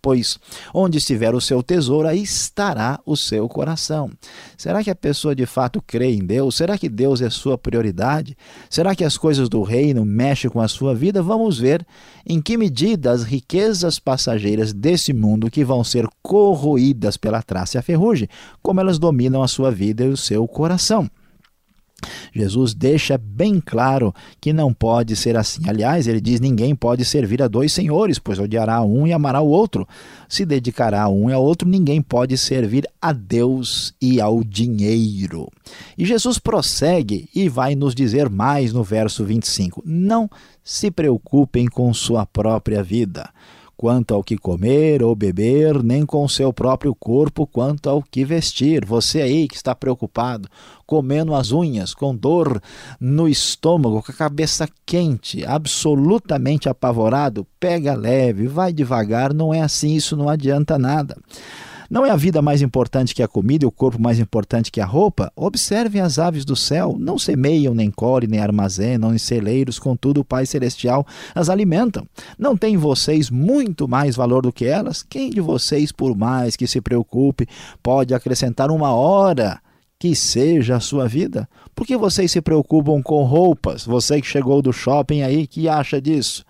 pois 0.00 0.38
onde 0.72 0.98
estiver 0.98 1.34
o 1.34 1.40
seu 1.40 1.60
tesouro, 1.60 2.06
aí 2.06 2.22
estará 2.22 3.00
o 3.04 3.16
seu 3.16 3.48
coração. 3.48 4.12
Será 4.56 4.84
que 4.84 4.90
a 4.90 4.94
pessoa 4.94 5.34
de 5.34 5.44
fato 5.44 5.82
crê 5.84 6.12
em 6.12 6.24
Deus? 6.24 6.54
Será 6.54 6.78
que 6.78 6.88
Deus 6.88 7.20
é 7.20 7.28
sua 7.30 7.58
prioridade? 7.58 8.36
Será 8.68 8.94
que 8.94 9.02
as 9.02 9.18
coisas 9.18 9.48
do 9.48 9.64
reino 9.64 10.04
mexem 10.04 10.48
com 10.48 10.60
a 10.60 10.68
sua 10.68 10.99
vida, 11.00 11.22
vamos 11.22 11.58
ver 11.58 11.84
em 12.26 12.40
que 12.40 12.56
medida 12.56 13.10
as 13.10 13.24
riquezas 13.24 13.98
passageiras 13.98 14.72
desse 14.72 15.12
mundo 15.12 15.50
que 15.50 15.64
vão 15.64 15.82
ser 15.82 16.06
corroídas 16.22 17.16
pela 17.16 17.42
traça 17.42 17.76
e 17.76 17.78
a 17.78 17.82
ferrugem, 17.82 18.28
como 18.62 18.80
elas 18.80 18.98
dominam 18.98 19.42
a 19.42 19.48
sua 19.48 19.70
vida 19.70 20.04
e 20.04 20.08
o 20.08 20.16
seu 20.16 20.46
coração. 20.46 21.10
Jesus 22.32 22.74
deixa 22.74 23.18
bem 23.18 23.60
claro 23.60 24.14
que 24.40 24.52
não 24.52 24.72
pode 24.72 25.16
ser 25.16 25.36
assim. 25.36 25.68
Aliás, 25.68 26.06
ele 26.06 26.20
diz: 26.20 26.40
ninguém 26.40 26.74
pode 26.74 27.04
servir 27.04 27.42
a 27.42 27.48
dois 27.48 27.72
senhores, 27.72 28.18
pois 28.18 28.38
odiará 28.38 28.82
um 28.82 29.06
e 29.06 29.12
amará 29.12 29.40
o 29.40 29.48
outro. 29.48 29.86
Se 30.28 30.44
dedicará 30.44 31.02
a 31.02 31.08
um 31.08 31.28
e 31.28 31.32
ao 31.32 31.42
outro, 31.42 31.68
ninguém 31.68 32.00
pode 32.00 32.36
servir 32.38 32.88
a 33.00 33.12
Deus 33.12 33.94
e 34.00 34.20
ao 34.20 34.42
dinheiro. 34.44 35.48
E 35.96 36.04
Jesus 36.04 36.38
prossegue 36.38 37.28
e 37.34 37.48
vai 37.48 37.74
nos 37.74 37.94
dizer 37.94 38.28
mais 38.28 38.72
no 38.72 38.82
verso 38.82 39.24
25: 39.24 39.82
Não 39.84 40.30
se 40.70 40.88
preocupem 40.88 41.66
com 41.66 41.92
sua 41.92 42.24
própria 42.24 42.80
vida 42.80 43.28
quanto 43.76 44.14
ao 44.14 44.22
que 44.22 44.38
comer 44.38 45.02
ou 45.02 45.16
beber, 45.16 45.82
nem 45.82 46.06
com 46.06 46.28
seu 46.28 46.52
próprio 46.52 46.94
corpo 46.94 47.44
quanto 47.44 47.90
ao 47.90 48.02
que 48.02 48.24
vestir. 48.24 48.84
Você 48.84 49.20
aí 49.20 49.48
que 49.48 49.56
está 49.56 49.74
preocupado, 49.74 50.48
comendo 50.86 51.34
as 51.34 51.50
unhas, 51.50 51.92
com 51.92 52.14
dor 52.14 52.62
no 53.00 53.26
estômago, 53.26 54.00
com 54.00 54.12
a 54.12 54.14
cabeça 54.14 54.68
quente, 54.86 55.44
absolutamente 55.44 56.68
apavorado, 56.68 57.44
pega 57.58 57.94
leve, 57.94 58.46
vai 58.46 58.72
devagar, 58.72 59.34
não 59.34 59.52
é 59.52 59.62
assim, 59.62 59.96
isso 59.96 60.16
não 60.16 60.28
adianta 60.28 60.78
nada. 60.78 61.16
Não 61.90 62.06
é 62.06 62.10
a 62.10 62.16
vida 62.16 62.40
mais 62.40 62.62
importante 62.62 63.12
que 63.12 63.20
a 63.20 63.26
comida 63.26 63.64
e 63.64 63.66
o 63.66 63.70
corpo 63.72 64.00
mais 64.00 64.20
importante 64.20 64.70
que 64.70 64.80
a 64.80 64.86
roupa? 64.86 65.32
Observem 65.34 66.00
as 66.00 66.20
aves 66.20 66.44
do 66.44 66.54
céu, 66.54 66.96
não 66.96 67.18
semeiam, 67.18 67.74
nem 67.74 67.90
colhem, 67.90 68.30
nem 68.30 68.38
armazenam 68.38 69.12
em 69.12 69.18
celeiros, 69.18 69.76
contudo 69.76 70.20
o 70.20 70.24
Pai 70.24 70.46
Celestial 70.46 71.04
as 71.34 71.48
alimentam. 71.48 72.06
Não 72.38 72.56
tem 72.56 72.76
vocês 72.76 73.28
muito 73.28 73.88
mais 73.88 74.14
valor 74.14 74.42
do 74.42 74.52
que 74.52 74.66
elas? 74.66 75.02
Quem 75.02 75.30
de 75.30 75.40
vocês, 75.40 75.90
por 75.90 76.16
mais 76.16 76.54
que 76.54 76.68
se 76.68 76.80
preocupe, 76.80 77.48
pode 77.82 78.14
acrescentar 78.14 78.70
uma 78.70 78.94
hora 78.94 79.60
que 79.98 80.14
seja 80.14 80.76
a 80.76 80.80
sua 80.80 81.08
vida? 81.08 81.48
Por 81.74 81.84
que 81.84 81.96
vocês 81.96 82.30
se 82.30 82.40
preocupam 82.40 83.02
com 83.02 83.24
roupas? 83.24 83.84
Você 83.84 84.20
que 84.20 84.26
chegou 84.28 84.62
do 84.62 84.72
shopping 84.72 85.22
aí, 85.22 85.44
que 85.44 85.68
acha 85.68 86.00
disso? 86.00 86.44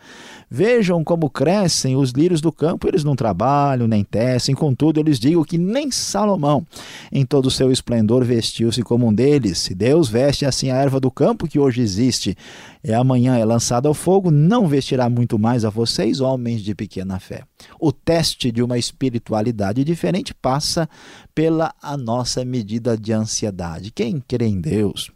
Vejam 0.52 1.04
como 1.04 1.30
crescem 1.30 1.95
os 1.95 2.11
lírios 2.11 2.40
do 2.40 2.50
campo, 2.50 2.88
eles 2.88 3.04
não 3.04 3.14
trabalham, 3.14 3.87
nem 3.87 4.02
tecem, 4.02 4.52
contudo, 4.52 4.99
eu 4.99 5.04
lhes 5.04 5.21
digo 5.21 5.45
que 5.45 5.57
nem 5.57 5.92
Salomão, 5.92 6.66
em 7.12 7.25
todo 7.25 7.47
o 7.47 7.50
seu 7.52 7.71
esplendor, 7.71 8.25
vestiu-se 8.25 8.83
como 8.83 9.07
um 9.07 9.14
deles. 9.14 9.59
Se 9.59 9.76
Deus 9.76 10.09
veste 10.09 10.45
assim 10.45 10.71
a 10.71 10.75
erva 10.75 10.99
do 10.99 11.09
campo 11.09 11.47
que 11.47 11.61
hoje 11.61 11.80
existe, 11.80 12.37
e 12.83 12.92
amanhã 12.92 13.37
é 13.37 13.45
lançada 13.45 13.87
ao 13.87 13.95
fogo, 13.95 14.28
não 14.28 14.66
vestirá 14.66 15.09
muito 15.09 15.38
mais 15.38 15.64
a 15.64 15.71
vocês, 15.71 16.21
homens 16.21 16.62
de 16.62 16.75
pequena 16.75 17.21
fé. 17.21 17.45
O 17.78 17.92
teste 17.92 18.50
de 18.50 18.61
uma 18.61 18.76
espiritualidade 18.76 19.85
diferente 19.85 20.35
passa 20.35 20.88
pela 21.33 21.73
a 21.80 21.97
nossa 21.97 22.45
medida 22.45 22.99
de 22.99 23.12
ansiedade. 23.12 23.92
Quem 23.92 24.21
crê 24.26 24.47
em 24.47 24.61
Deus, 24.61 25.12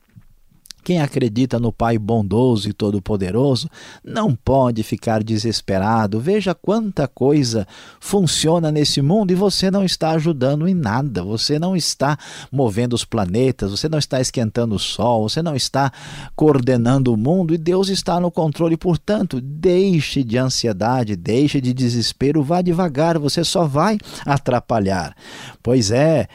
quem 0.84 1.00
acredita 1.00 1.58
no 1.58 1.72
Pai 1.72 1.98
bondoso 1.98 2.68
e 2.68 2.72
todo-poderoso 2.72 3.70
não 4.04 4.34
pode 4.34 4.82
ficar 4.82 5.24
desesperado. 5.24 6.20
Veja 6.20 6.54
quanta 6.54 7.08
coisa 7.08 7.66
funciona 7.98 8.70
nesse 8.70 9.00
mundo 9.00 9.30
e 9.30 9.34
você 9.34 9.70
não 9.70 9.82
está 9.82 10.10
ajudando 10.10 10.68
em 10.68 10.74
nada. 10.74 11.24
Você 11.24 11.58
não 11.58 11.74
está 11.74 12.18
movendo 12.52 12.92
os 12.92 13.04
planetas, 13.04 13.70
você 13.70 13.88
não 13.88 13.98
está 13.98 14.20
esquentando 14.20 14.74
o 14.74 14.78
sol, 14.78 15.28
você 15.28 15.42
não 15.42 15.56
está 15.56 15.90
coordenando 16.36 17.12
o 17.12 17.16
mundo 17.16 17.54
e 17.54 17.58
Deus 17.58 17.88
está 17.88 18.20
no 18.20 18.30
controle. 18.30 18.76
Portanto, 18.76 19.40
deixe 19.40 20.22
de 20.22 20.36
ansiedade, 20.36 21.16
deixe 21.16 21.60
de 21.60 21.72
desespero, 21.72 22.42
vá 22.42 22.60
devagar, 22.60 23.18
você 23.18 23.42
só 23.42 23.66
vai 23.66 23.96
atrapalhar. 24.26 25.16
Pois 25.62 25.90
é. 25.90 26.28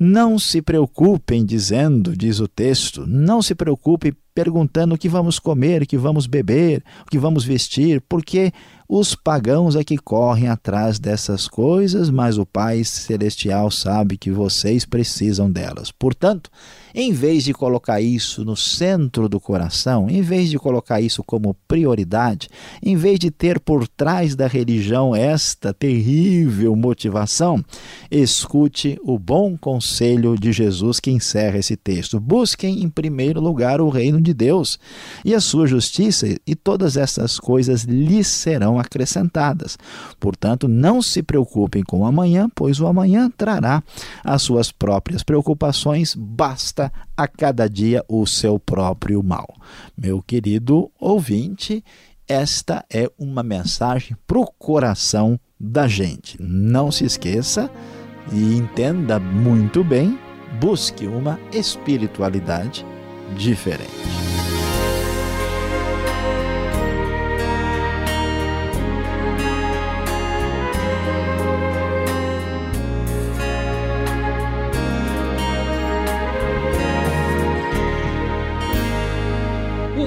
Não 0.00 0.38
se 0.38 0.60
preocupem 0.60 1.44
dizendo, 1.44 2.16
diz 2.16 2.40
o 2.40 2.48
texto, 2.48 3.06
não 3.06 3.40
se 3.40 3.54
preocupe 3.54 4.16
perguntando 4.36 4.94
o 4.94 4.98
que 4.98 5.08
vamos 5.08 5.38
comer, 5.38 5.82
o 5.82 5.86
que 5.86 5.96
vamos 5.96 6.26
beber, 6.26 6.84
o 7.06 7.10
que 7.10 7.18
vamos 7.18 7.42
vestir, 7.42 8.02
porque 8.06 8.52
os 8.88 9.16
pagãos 9.16 9.74
é 9.74 9.82
que 9.82 9.96
correm 9.96 10.46
atrás 10.46 11.00
dessas 11.00 11.48
coisas, 11.48 12.08
mas 12.08 12.38
o 12.38 12.46
Pai 12.46 12.84
Celestial 12.84 13.68
sabe 13.68 14.16
que 14.16 14.30
vocês 14.30 14.84
precisam 14.84 15.50
delas. 15.50 15.90
Portanto, 15.90 16.50
em 16.94 17.12
vez 17.12 17.42
de 17.42 17.52
colocar 17.52 18.00
isso 18.00 18.44
no 18.44 18.56
centro 18.56 19.28
do 19.28 19.40
coração, 19.40 20.08
em 20.08 20.22
vez 20.22 20.50
de 20.50 20.58
colocar 20.58 21.00
isso 21.00 21.24
como 21.24 21.56
prioridade, 21.66 22.48
em 22.80 22.96
vez 22.96 23.18
de 23.18 23.28
ter 23.28 23.58
por 23.58 23.88
trás 23.88 24.36
da 24.36 24.46
religião 24.46 25.16
esta 25.16 25.74
terrível 25.74 26.76
motivação, 26.76 27.62
escute 28.08 28.98
o 29.02 29.18
bom 29.18 29.58
conselho 29.58 30.38
de 30.38 30.52
Jesus 30.52 31.00
que 31.00 31.10
encerra 31.10 31.58
esse 31.58 31.76
texto. 31.76 32.20
Busquem 32.20 32.84
em 32.84 32.88
primeiro 32.88 33.40
lugar 33.40 33.80
o 33.80 33.88
reino 33.88 34.20
de 34.26 34.34
Deus 34.34 34.78
e 35.24 35.34
a 35.34 35.40
sua 35.40 35.66
justiça, 35.66 36.26
e 36.46 36.54
todas 36.54 36.96
essas 36.96 37.38
coisas 37.38 37.84
lhes 37.84 38.26
serão 38.26 38.78
acrescentadas. 38.78 39.78
Portanto, 40.18 40.66
não 40.66 41.00
se 41.00 41.22
preocupem 41.22 41.82
com 41.82 42.00
o 42.00 42.04
amanhã, 42.04 42.48
pois 42.54 42.80
o 42.80 42.86
amanhã 42.86 43.30
trará 43.30 43.82
as 44.24 44.42
suas 44.42 44.72
próprias 44.72 45.22
preocupações, 45.22 46.14
basta 46.16 46.92
a 47.16 47.28
cada 47.28 47.68
dia 47.68 48.04
o 48.08 48.26
seu 48.26 48.58
próprio 48.58 49.22
mal. 49.22 49.54
Meu 49.96 50.20
querido 50.20 50.90
ouvinte, 50.98 51.84
esta 52.28 52.84
é 52.90 53.08
uma 53.16 53.42
mensagem 53.42 54.16
para 54.26 54.38
o 54.38 54.46
coração 54.58 55.38
da 55.58 55.86
gente. 55.86 56.36
Não 56.40 56.90
se 56.90 57.04
esqueça 57.04 57.70
e 58.32 58.56
entenda 58.56 59.20
muito 59.20 59.84
bem, 59.84 60.18
busque 60.60 61.06
uma 61.06 61.38
espiritualidade 61.52 62.84
diferente. 63.34 64.06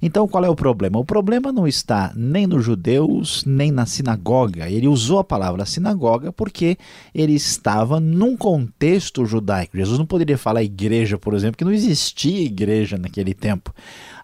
Então 0.00 0.26
qual 0.28 0.44
é 0.44 0.48
o 0.48 0.54
problema? 0.54 0.98
O 0.98 1.04
problema 1.04 1.52
não 1.52 1.66
está 1.66 2.12
nem 2.14 2.46
nos 2.46 2.64
judeus, 2.64 3.44
nem 3.46 3.70
na 3.70 3.86
sinagoga. 3.86 4.68
Ele 4.68 4.88
usou 4.88 5.18
a 5.18 5.24
palavra 5.24 5.64
sinagoga 5.64 6.32
porque 6.32 6.76
ele 7.14 7.34
estava 7.34 8.00
num 8.00 8.36
contexto 8.36 9.24
judaico. 9.24 9.76
Jesus 9.76 9.98
não 9.98 10.06
poderia 10.06 10.38
falar 10.38 10.62
igreja, 10.62 11.18
por 11.18 11.34
exemplo, 11.34 11.56
que 11.56 11.64
não 11.64 11.72
existia 11.72 12.44
igreja 12.44 12.98
naquele 12.98 13.34
tempo. 13.34 13.74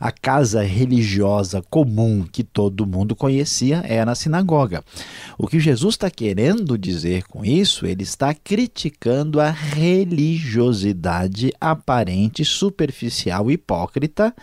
A 0.02 0.10
casa 0.10 0.62
religiosa 0.64 1.62
comum 1.70 2.24
que 2.24 2.42
todo 2.42 2.84
mundo 2.84 3.14
conhecia 3.14 3.84
era 3.86 4.10
a 4.10 4.16
sinagoga. 4.16 4.82
O 5.38 5.46
que 5.46 5.60
Jesus 5.60 5.94
está 5.94 6.10
querendo 6.10 6.76
dizer 6.76 7.22
com 7.28 7.44
isso, 7.44 7.86
ele 7.86 8.02
está 8.02 8.34
criticando 8.34 9.40
a 9.40 9.48
religiosidade 9.48 11.52
aparente, 11.60 12.44
superficial, 12.44 13.48
hipócrita 13.48 14.34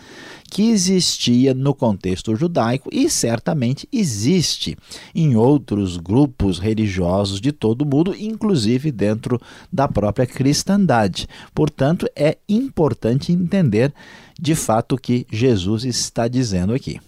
que 0.50 0.72
existia 0.72 1.54
no 1.54 1.76
contexto 1.76 2.34
judaico 2.38 2.90
e 2.92 3.08
certamente 3.10 3.86
existe 3.92 4.78
em 5.14 5.36
outros 5.36 5.98
grupos 5.98 6.58
religiosos 6.58 7.42
de 7.42 7.52
todo 7.52 7.86
mundo, 7.86 8.16
inclusive 8.18 8.94
dentro 8.94 9.38
da 9.72 9.88
própria 9.90 10.26
cristandade. 10.26 11.28
Portanto, 11.54 12.08
é 12.16 12.38
importante 12.48 13.34
entender 13.34 13.94
de 14.40 14.56
fato 14.56 14.96
o 14.96 14.98
que 14.98 15.28
Jesus 15.30 15.84
está 15.84 16.28
dizendo 16.28 16.74
aqui. 16.74 17.00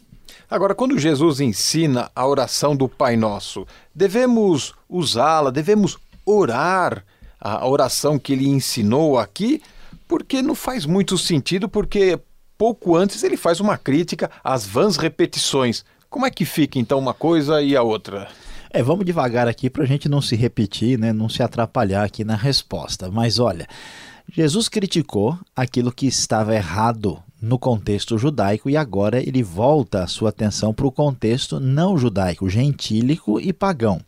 Agora, 0.50 0.76
quando 0.76 1.00
Jesus 1.00 1.40
ensina 1.40 2.12
a 2.14 2.28
oração 2.28 2.76
do 2.76 2.90
Pai 2.90 3.16
Nosso, 3.16 3.66
devemos 3.96 4.74
usá-la, 4.90 5.50
devemos 5.50 5.98
orar 6.26 7.06
a 7.40 7.66
oração 7.66 8.20
que 8.20 8.34
ele 8.34 8.48
ensinou 8.48 9.18
aqui, 9.18 9.62
porque 10.08 10.42
não 10.42 10.54
faz 10.54 10.86
muito 10.86 11.18
sentido, 11.18 11.70
porque 11.70 12.20
pouco 12.58 12.96
antes 12.98 13.24
ele 13.24 13.38
faz 13.38 13.62
uma 13.62 13.78
crítica 13.78 14.30
às 14.44 14.68
vãs 14.68 14.98
repetições. 14.98 15.86
Como 16.10 16.26
é 16.26 16.30
que 16.30 16.44
fica 16.44 16.78
então 16.78 17.00
uma 17.00 17.14
coisa 17.14 17.62
e 17.62 17.76
a 17.76 17.82
outra? 17.82 18.28
É, 18.70 18.84
vamos 18.84 19.06
devagar 19.06 19.48
aqui 19.48 19.70
para 19.70 19.84
a 19.84 19.88
gente 19.88 20.10
não 20.10 20.22
se 20.22 20.36
repetir, 20.36 21.00
né, 21.00 21.14
não 21.14 21.30
se 21.30 21.42
atrapalhar 21.42 22.04
aqui 22.04 22.26
na 22.26 22.36
resposta. 22.36 23.10
Mas 23.10 23.40
olha, 23.40 23.68
Jesus 24.34 24.70
criticou 24.70 25.38
aquilo 25.54 25.92
que 25.92 26.08
estava 26.08 26.56
errado 26.56 27.22
no 27.42 27.60
contexto 27.60 28.18
judaico 28.18 28.70
e 28.70 28.78
agora 28.78 29.20
ele 29.20 29.44
volta 29.44 30.04
a 30.04 30.08
sua 30.08 30.30
atenção 30.30 30.74
para 30.74 30.88
o 30.88 30.92
contexto 30.92 31.60
não 31.60 31.98
judaico, 31.98 32.50
gentílico 32.50 33.42
e 33.42 33.52
pagão. 33.52 34.00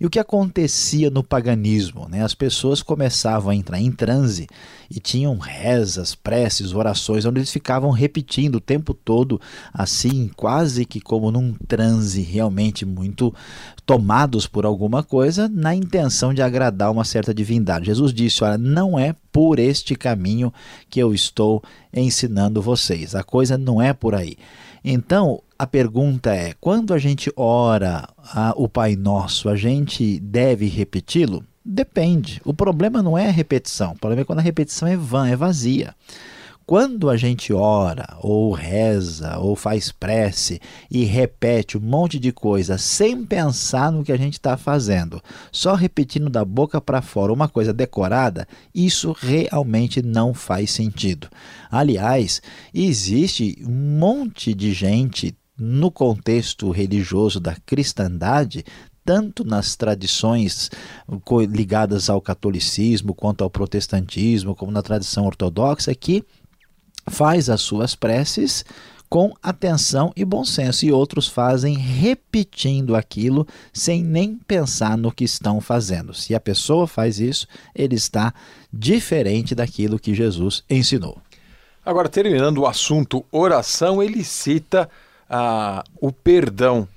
E 0.00 0.06
o 0.06 0.10
que 0.10 0.18
acontecia 0.18 1.10
no 1.10 1.22
paganismo? 1.22 2.08
Né? 2.08 2.22
As 2.22 2.34
pessoas 2.34 2.82
começavam 2.82 3.50
a 3.50 3.54
entrar 3.54 3.80
em 3.80 3.90
transe 3.90 4.46
e 4.90 5.00
tinham 5.00 5.38
rezas, 5.38 6.14
preces, 6.14 6.72
orações, 6.72 7.24
onde 7.24 7.40
eles 7.40 7.50
ficavam 7.50 7.90
repetindo 7.90 8.56
o 8.56 8.60
tempo 8.60 8.94
todo, 8.94 9.40
assim, 9.72 10.30
quase 10.36 10.84
que 10.84 11.00
como 11.00 11.30
num 11.30 11.54
transe, 11.66 12.22
realmente 12.22 12.84
muito 12.84 13.34
tomados 13.84 14.46
por 14.46 14.66
alguma 14.66 15.02
coisa, 15.02 15.48
na 15.48 15.74
intenção 15.74 16.34
de 16.34 16.42
agradar 16.42 16.90
uma 16.90 17.04
certa 17.04 17.32
divindade. 17.34 17.86
Jesus 17.86 18.12
disse: 18.12 18.44
Olha, 18.44 18.58
não 18.58 18.98
é 18.98 19.14
por 19.32 19.58
este 19.58 19.94
caminho 19.94 20.52
que 20.88 21.00
eu 21.00 21.14
estou 21.14 21.62
ensinando 21.92 22.62
vocês, 22.62 23.14
a 23.14 23.22
coisa 23.22 23.56
não 23.56 23.80
é 23.80 23.92
por 23.92 24.14
aí. 24.14 24.36
Então, 24.84 25.42
a 25.58 25.66
pergunta 25.66 26.34
é: 26.34 26.54
quando 26.60 26.92
a 26.92 26.98
gente 26.98 27.32
ora 27.36 28.08
a, 28.18 28.52
o 28.56 28.68
Pai 28.68 28.96
Nosso, 28.96 29.48
a 29.48 29.56
gente 29.56 30.18
deve 30.20 30.66
repeti-lo? 30.66 31.44
Depende. 31.64 32.40
O 32.44 32.54
problema 32.54 33.02
não 33.02 33.18
é 33.18 33.28
a 33.28 33.32
repetição, 33.32 33.92
o 33.92 33.98
problema 33.98 34.22
é 34.22 34.24
quando 34.24 34.38
a 34.38 34.42
repetição 34.42 34.86
é 34.86 34.96
vã, 34.96 35.28
é 35.28 35.34
vazia. 35.34 35.94
Quando 36.66 37.08
a 37.08 37.16
gente 37.16 37.52
ora, 37.52 38.16
ou 38.20 38.52
reza, 38.52 39.38
ou 39.38 39.54
faz 39.54 39.92
prece 39.92 40.60
e 40.90 41.04
repete 41.04 41.78
um 41.78 41.80
monte 41.80 42.18
de 42.18 42.32
coisa 42.32 42.76
sem 42.76 43.24
pensar 43.24 43.92
no 43.92 44.02
que 44.02 44.10
a 44.10 44.16
gente 44.16 44.32
está 44.32 44.56
fazendo, 44.56 45.22
só 45.52 45.74
repetindo 45.74 46.28
da 46.28 46.44
boca 46.44 46.80
para 46.80 47.00
fora 47.00 47.32
uma 47.32 47.48
coisa 47.48 47.72
decorada, 47.72 48.48
isso 48.74 49.14
realmente 49.16 50.02
não 50.02 50.34
faz 50.34 50.72
sentido. 50.72 51.28
Aliás, 51.70 52.42
existe 52.74 53.62
um 53.64 53.98
monte 54.00 54.52
de 54.52 54.72
gente 54.72 55.36
no 55.58 55.90
contexto 55.90 56.70
religioso 56.70 57.40
da 57.40 57.56
cristandade 57.64 58.64
tanto 59.06 59.44
nas 59.44 59.76
tradições 59.76 60.68
ligadas 61.48 62.10
ao 62.10 62.20
catolicismo 62.20 63.14
quanto 63.14 63.44
ao 63.44 63.48
protestantismo, 63.48 64.56
como 64.56 64.72
na 64.72 64.82
tradição 64.82 65.24
ortodoxa, 65.24 65.94
que 65.94 66.24
faz 67.08 67.48
as 67.48 67.60
suas 67.60 67.94
preces 67.94 68.64
com 69.08 69.32
atenção 69.40 70.12
e 70.16 70.24
bom 70.24 70.44
senso, 70.44 70.84
e 70.84 70.90
outros 70.90 71.28
fazem 71.28 71.76
repetindo 71.78 72.96
aquilo 72.96 73.46
sem 73.72 74.02
nem 74.02 74.34
pensar 74.36 74.98
no 74.98 75.12
que 75.12 75.22
estão 75.22 75.60
fazendo. 75.60 76.12
Se 76.12 76.34
a 76.34 76.40
pessoa 76.40 76.88
faz 76.88 77.20
isso, 77.20 77.46
ele 77.72 77.94
está 77.94 78.34
diferente 78.72 79.54
daquilo 79.54 80.00
que 80.00 80.12
Jesus 80.12 80.64
ensinou. 80.68 81.18
Agora, 81.84 82.08
terminando 82.08 82.58
o 82.58 82.66
assunto 82.66 83.24
oração, 83.30 84.02
ele 84.02 84.24
cita 84.24 84.90
o 86.00 86.12
perdão. 86.12 86.88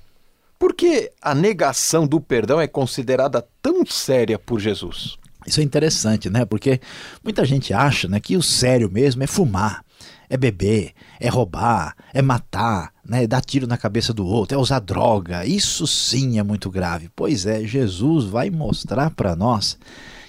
Por 0.58 0.74
que 0.74 1.10
a 1.22 1.34
negação 1.34 2.06
do 2.06 2.20
perdão 2.20 2.60
é 2.60 2.66
considerada 2.66 3.46
tão 3.62 3.84
séria 3.86 4.38
por 4.38 4.60
Jesus? 4.60 5.18
Isso 5.46 5.60
é 5.60 5.62
interessante, 5.62 6.28
né? 6.28 6.44
Porque 6.44 6.80
muita 7.24 7.44
gente 7.44 7.72
acha 7.72 8.06
né, 8.06 8.20
que 8.20 8.36
o 8.36 8.42
sério 8.42 8.90
mesmo 8.90 9.22
é 9.22 9.26
fumar 9.26 9.82
é 10.30 10.36
beber, 10.36 10.92
é 11.18 11.28
roubar, 11.28 11.96
é 12.14 12.22
matar, 12.22 12.92
né, 13.04 13.24
é 13.24 13.26
dar 13.26 13.40
tiro 13.40 13.66
na 13.66 13.76
cabeça 13.76 14.14
do 14.14 14.24
outro, 14.24 14.56
é 14.56 14.60
usar 14.60 14.78
droga. 14.78 15.44
Isso 15.44 15.88
sim 15.88 16.38
é 16.38 16.42
muito 16.44 16.70
grave. 16.70 17.10
Pois 17.16 17.44
é, 17.44 17.64
Jesus 17.64 18.26
vai 18.26 18.48
mostrar 18.48 19.10
para 19.10 19.34
nós 19.34 19.76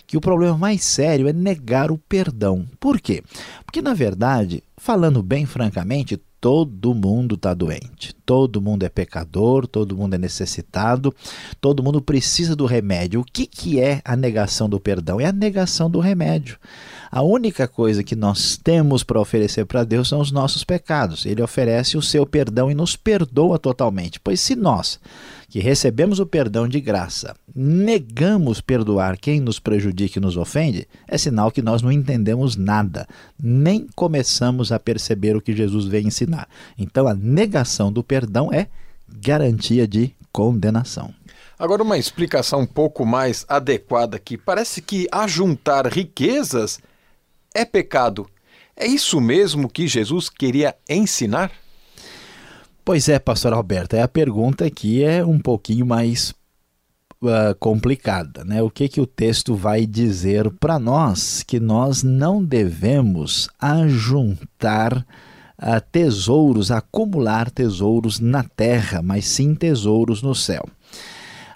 que 0.07 0.17
o 0.17 0.21
problema 0.21 0.57
mais 0.57 0.83
sério 0.83 1.27
é 1.27 1.33
negar 1.33 1.91
o 1.91 1.99
perdão. 1.99 2.67
Por 2.79 2.99
quê? 2.99 3.23
Porque, 3.63 3.81
na 3.81 3.93
verdade, 3.93 4.63
falando 4.81 5.21
bem 5.21 5.45
francamente, 5.45 6.19
todo 6.39 6.95
mundo 6.95 7.35
está 7.35 7.53
doente, 7.53 8.15
todo 8.25 8.59
mundo 8.59 8.81
é 8.83 8.89
pecador, 8.89 9.67
todo 9.67 9.95
mundo 9.95 10.15
é 10.15 10.17
necessitado, 10.17 11.13
todo 11.61 11.83
mundo 11.83 12.01
precisa 12.01 12.55
do 12.55 12.65
remédio. 12.65 13.21
O 13.21 13.23
que, 13.23 13.45
que 13.45 13.79
é 13.79 14.01
a 14.03 14.15
negação 14.15 14.67
do 14.67 14.79
perdão? 14.79 15.21
É 15.21 15.27
a 15.27 15.31
negação 15.31 15.87
do 15.87 15.99
remédio. 15.99 16.57
A 17.11 17.21
única 17.21 17.67
coisa 17.67 18.05
que 18.05 18.15
nós 18.15 18.55
temos 18.55 19.03
para 19.03 19.19
oferecer 19.19 19.65
para 19.65 19.83
Deus 19.83 20.07
são 20.07 20.21
os 20.21 20.31
nossos 20.31 20.63
pecados. 20.63 21.25
Ele 21.25 21.41
oferece 21.41 21.97
o 21.97 22.01
seu 22.01 22.25
perdão 22.25 22.71
e 22.71 22.73
nos 22.73 22.95
perdoa 22.95 23.59
totalmente. 23.59 24.17
Pois 24.17 24.39
se 24.39 24.55
nós, 24.55 24.97
que 25.49 25.59
recebemos 25.59 26.21
o 26.21 26.25
perdão 26.25 26.69
de 26.69 26.79
graça, 26.79 27.35
negamos 27.53 28.61
perdoar 28.61 29.17
quem 29.17 29.41
nos 29.41 29.59
prejudica 29.59 30.19
e 30.19 30.21
nos 30.21 30.37
ofende, 30.37 30.87
é 31.05 31.17
sinal 31.17 31.51
que 31.51 31.61
nós 31.61 31.81
não 31.81 31.91
entendemos 31.91 32.55
nada, 32.55 33.05
nem 33.37 33.89
começamos 33.93 34.71
a 34.71 34.79
perceber 34.79 35.35
o 35.35 35.41
que 35.41 35.53
Jesus 35.53 35.87
vem 35.87 36.07
ensinar. 36.07 36.47
Então 36.77 37.09
a 37.09 37.13
negação 37.13 37.91
do 37.91 38.01
perdão 38.01 38.53
é 38.53 38.67
garantia 39.05 39.85
de 39.85 40.15
condenação. 40.31 41.13
Agora, 41.59 41.83
uma 41.83 41.97
explicação 41.97 42.61
um 42.61 42.65
pouco 42.65 43.05
mais 43.05 43.45
adequada 43.49 44.15
aqui. 44.15 44.37
Parece 44.37 44.81
que 44.81 45.07
ajuntar 45.11 45.85
riquezas 45.87 46.79
é 47.53 47.65
pecado. 47.65 48.27
É 48.75 48.85
isso 48.85 49.19
mesmo 49.19 49.69
que 49.69 49.87
Jesus 49.87 50.29
queria 50.29 50.75
ensinar? 50.89 51.51
Pois 52.83 53.07
é, 53.09 53.19
pastor 53.19 53.53
Alberto, 53.53 53.95
é 53.95 54.01
a 54.01 54.07
pergunta 54.07 54.65
aqui 54.65 55.03
é 55.03 55.23
um 55.23 55.37
pouquinho 55.37 55.85
mais 55.85 56.33
uh, 57.21 57.55
complicada, 57.59 58.43
né? 58.43 58.61
O 58.61 58.71
que 58.71 58.89
que 58.89 58.99
o 58.99 59.05
texto 59.05 59.55
vai 59.55 59.85
dizer 59.85 60.49
para 60.51 60.79
nós 60.79 61.43
que 61.43 61.59
nós 61.59 62.01
não 62.01 62.43
devemos 62.43 63.47
ajuntar 63.59 64.97
uh, 64.97 65.81
tesouros, 65.91 66.71
acumular 66.71 67.51
tesouros 67.51 68.19
na 68.19 68.43
terra, 68.43 69.01
mas 69.01 69.25
sim 69.25 69.53
tesouros 69.53 70.23
no 70.23 70.33
céu. 70.33 70.67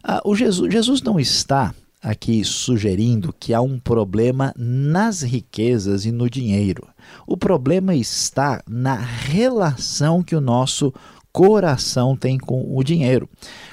Uh, 0.07 0.29
o 0.29 0.35
Jesus, 0.35 0.71
Jesus 0.71 1.01
não 1.01 1.19
está 1.19 1.73
aqui 2.05 2.43
sugerindo 2.45 3.33
que 3.39 3.51
há 3.51 3.59
um 3.59 3.79
problema 3.79 4.53
nas 4.55 5.23
riquezas 5.23 6.05
e 6.05 6.11
no 6.11 6.29
dinheiro. 6.29 6.87
O 7.25 7.35
problema 7.35 7.95
está 7.95 8.61
na 8.69 8.93
relação 8.93 10.21
que 10.21 10.35
o 10.35 10.41
nosso 10.41 10.93
coração 11.33 12.15
tem 12.15 12.37
com 12.37 12.77
o 12.77 12.83
dinheiro. 12.83 13.27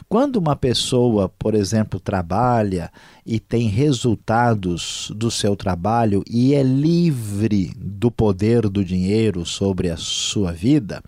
Quando 0.09 0.37
uma 0.37 0.57
pessoa, 0.57 1.29
por 1.29 1.55
exemplo, 1.55 2.01
trabalha 2.01 2.91
e 3.25 3.39
tem 3.39 3.69
resultados 3.69 5.13
do 5.15 5.31
seu 5.31 5.55
trabalho 5.55 6.25
e 6.27 6.55
é 6.55 6.63
livre 6.63 7.75
do 7.77 8.11
poder 8.11 8.67
do 8.67 8.83
dinheiro 8.83 9.45
sobre 9.45 9.91
a 9.91 9.97
sua 9.99 10.53
vida, 10.53 11.03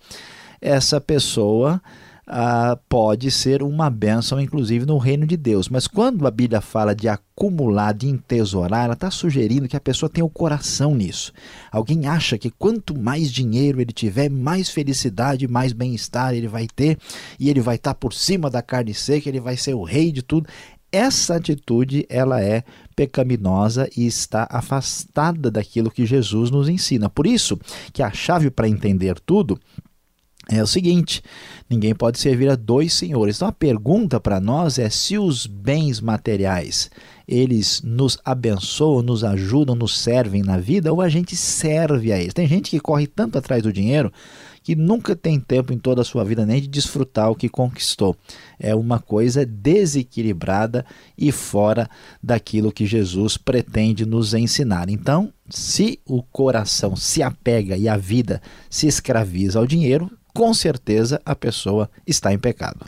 essa 0.61 1.01
pessoa 1.01 1.81
ah, 2.27 2.77
pode 2.89 3.29
ser 3.29 3.61
uma 3.61 3.89
bênção, 3.89 4.39
inclusive, 4.39 4.85
no 4.85 4.97
reino 4.97 5.27
de 5.27 5.37
Deus. 5.37 5.69
Mas 5.69 5.87
quando 5.87 6.25
a 6.25 6.31
Bíblia 6.31 6.59
fala 6.59 6.95
de 6.95 7.07
acumular, 7.07 7.93
de 7.93 8.07
entesourar, 8.07 8.85
ela 8.85 8.93
está 8.93 9.11
sugerindo 9.11 9.67
que 9.67 9.77
a 9.77 9.81
pessoa 9.81 10.09
tenha 10.09 10.25
o 10.25 10.29
coração 10.29 10.95
nisso. 10.95 11.31
Alguém 11.71 12.07
acha 12.07 12.37
que 12.37 12.49
quanto 12.49 12.97
mais 12.97 13.31
dinheiro 13.31 13.79
ele 13.79 13.91
tiver, 13.91 14.29
mais 14.29 14.69
felicidade, 14.69 15.47
mais 15.47 15.71
bem-estar 15.71 16.33
ele 16.33 16.47
vai 16.47 16.67
ter, 16.67 16.97
e 17.39 17.49
ele 17.49 17.61
vai 17.61 17.75
estar 17.75 17.93
tá 17.93 17.99
por 17.99 18.13
cima 18.13 18.49
da 18.49 18.61
carne 18.61 18.93
seca, 18.93 19.29
ele 19.29 19.39
vai 19.39 19.55
ser 19.55 19.75
o 19.75 19.83
rei 19.83 20.11
de 20.11 20.21
tudo 20.21 20.47
essa 20.91 21.35
atitude 21.35 22.05
ela 22.07 22.41
é 22.41 22.63
pecaminosa 22.95 23.89
e 23.97 24.07
está 24.07 24.47
afastada 24.49 25.51
daquilo 25.51 25.91
que 25.91 26.05
Jesus 26.05 26.49
nos 26.49 26.69
ensina. 26.69 27.09
Por 27.09 27.27
isso 27.27 27.59
que 27.91 28.01
a 28.01 28.11
chave 28.11 28.49
para 28.49 28.69
entender 28.69 29.19
tudo 29.19 29.59
é 30.49 30.61
o 30.61 30.67
seguinte: 30.67 31.21
ninguém 31.69 31.95
pode 31.95 32.19
servir 32.19 32.49
a 32.49 32.55
dois 32.55 32.93
senhores. 32.93 33.37
Então 33.37 33.47
a 33.47 33.51
pergunta 33.51 34.19
para 34.19 34.39
nós 34.39 34.77
é 34.77 34.89
se 34.89 35.17
os 35.17 35.45
bens 35.45 35.99
materiais 35.99 36.89
eles 37.27 37.81
nos 37.83 38.19
abençoam, 38.23 39.01
nos 39.01 39.23
ajudam, 39.23 39.75
nos 39.75 39.99
servem 39.99 40.43
na 40.43 40.59
vida 40.59 40.93
ou 40.93 41.01
a 41.01 41.09
gente 41.09 41.35
serve 41.35 42.11
a 42.11 42.19
eles. 42.19 42.33
Tem 42.33 42.47
gente 42.47 42.69
que 42.69 42.79
corre 42.79 43.07
tanto 43.07 43.37
atrás 43.37 43.63
do 43.63 43.73
dinheiro 43.73 44.11
que 44.61 44.75
nunca 44.75 45.15
tem 45.15 45.39
tempo 45.39 45.71
em 45.71 45.77
toda 45.77 46.01
a 46.01 46.03
sua 46.05 46.23
vida 46.23 46.43
nem 46.43 46.59
de 46.59 46.67
desfrutar 46.67 47.29
o 47.29 47.35
que 47.35 47.47
conquistou. 47.47 48.15
É 48.59 48.73
uma 48.73 48.99
coisa 48.99 49.45
desequilibrada 49.45 50.83
e 51.15 51.31
fora 51.31 51.87
daquilo 52.21 52.71
que 52.71 52.85
Jesus 52.85 53.37
pretende 53.37 54.07
nos 54.07 54.33
ensinar. 54.33 54.89
Então, 54.89 55.31
se 55.49 55.99
o 56.03 56.23
coração 56.23 56.95
se 56.95 57.21
apega 57.21 57.77
e 57.77 57.87
a 57.87 57.95
vida 57.95 58.41
se 58.67 58.87
escraviza 58.87 59.59
ao 59.59 59.67
dinheiro, 59.67 60.11
com 60.35 60.53
certeza 60.53 61.21
a 61.25 61.33
pessoa 61.33 61.89
está 62.05 62.33
em 62.33 62.37
pecado. 62.37 62.85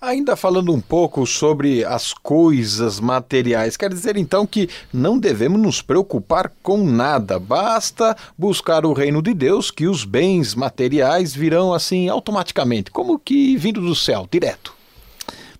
Ainda 0.00 0.36
falando 0.36 0.72
um 0.72 0.80
pouco 0.80 1.24
sobre 1.26 1.84
as 1.84 2.12
coisas 2.12 3.00
materiais, 3.00 3.76
quer 3.76 3.88
dizer 3.88 4.16
então 4.16 4.46
que 4.46 4.68
não 4.92 5.18
devemos 5.18 5.60
nos 5.60 5.80
preocupar 5.80 6.52
com 6.62 6.84
nada, 6.84 7.38
basta 7.38 8.16
buscar 8.36 8.84
o 8.84 8.92
reino 8.92 9.22
de 9.22 9.32
Deus, 9.32 9.70
que 9.70 9.86
os 9.86 10.04
bens 10.04 10.54
materiais 10.54 11.34
virão 11.34 11.72
assim 11.72 12.08
automaticamente, 12.08 12.90
como 12.90 13.18
que 13.18 13.56
vindo 13.56 13.80
do 13.80 13.94
céu, 13.94 14.28
direto. 14.30 14.72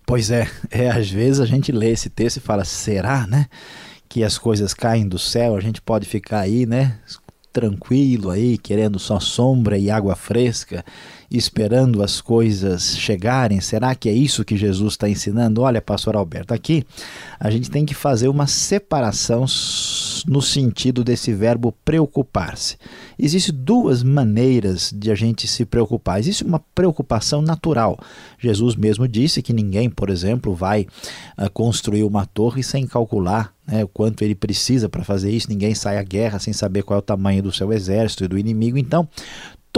Pois 0.05 0.31
é, 0.31 0.49
é 0.71 0.89
às 0.89 1.09
vezes 1.09 1.39
a 1.39 1.45
gente 1.45 1.71
lê 1.71 1.91
esse 1.91 2.09
texto 2.09 2.37
e 2.37 2.41
fala, 2.41 2.65
será, 2.65 3.27
né? 3.27 3.47
Que 4.07 4.23
as 4.23 4.37
coisas 4.37 4.73
caem 4.73 5.07
do 5.07 5.19
céu, 5.19 5.55
a 5.55 5.61
gente 5.61 5.81
pode 5.81 6.05
ficar 6.05 6.39
aí, 6.39 6.65
né? 6.65 6.97
Tranquilo 7.51 8.29
aí, 8.29 8.57
querendo 8.57 8.99
só 8.99 9.19
sombra 9.19 9.77
e 9.77 9.91
água 9.91 10.15
fresca 10.15 10.85
esperando 11.31 12.01
as 12.01 12.21
coisas 12.21 12.97
chegarem? 12.97 13.61
Será 13.61 13.93
que 13.93 14.09
é 14.09 14.13
isso 14.13 14.45
que 14.45 14.57
Jesus 14.57 14.93
está 14.93 15.07
ensinando? 15.07 15.61
Olha, 15.61 15.81
pastor 15.81 16.15
Alberto, 16.15 16.53
aqui 16.53 16.85
a 17.39 17.49
gente 17.49 17.69
tem 17.69 17.85
que 17.85 17.93
fazer 17.93 18.27
uma 18.27 18.47
separação 18.47 19.45
no 20.27 20.41
sentido 20.41 21.03
desse 21.03 21.33
verbo 21.33 21.73
preocupar-se. 21.85 22.77
Existem 23.17 23.53
duas 23.55 24.03
maneiras 24.03 24.93
de 24.95 25.11
a 25.11 25.15
gente 25.15 25.47
se 25.47 25.65
preocupar. 25.65 26.19
Existe 26.19 26.43
uma 26.43 26.59
preocupação 26.73 27.41
natural. 27.41 27.99
Jesus 28.39 28.75
mesmo 28.75 29.07
disse 29.07 29.41
que 29.41 29.53
ninguém, 29.53 29.89
por 29.89 30.09
exemplo, 30.09 30.55
vai 30.55 30.87
uh, 31.37 31.49
construir 31.51 32.03
uma 32.03 32.25
torre 32.25 32.63
sem 32.63 32.87
calcular 32.87 33.53
né, 33.67 33.83
o 33.83 33.87
quanto 33.87 34.23
ele 34.23 34.35
precisa 34.35 34.89
para 34.89 35.03
fazer 35.03 35.31
isso. 35.31 35.49
Ninguém 35.49 35.75
sai 35.75 35.97
à 35.97 36.03
guerra 36.03 36.39
sem 36.39 36.53
saber 36.53 36.83
qual 36.83 36.97
é 36.97 36.99
o 36.99 37.03
tamanho 37.03 37.43
do 37.43 37.51
seu 37.51 37.71
exército 37.71 38.23
e 38.23 38.27
do 38.27 38.37
inimigo. 38.37 38.77
Então, 38.77 39.07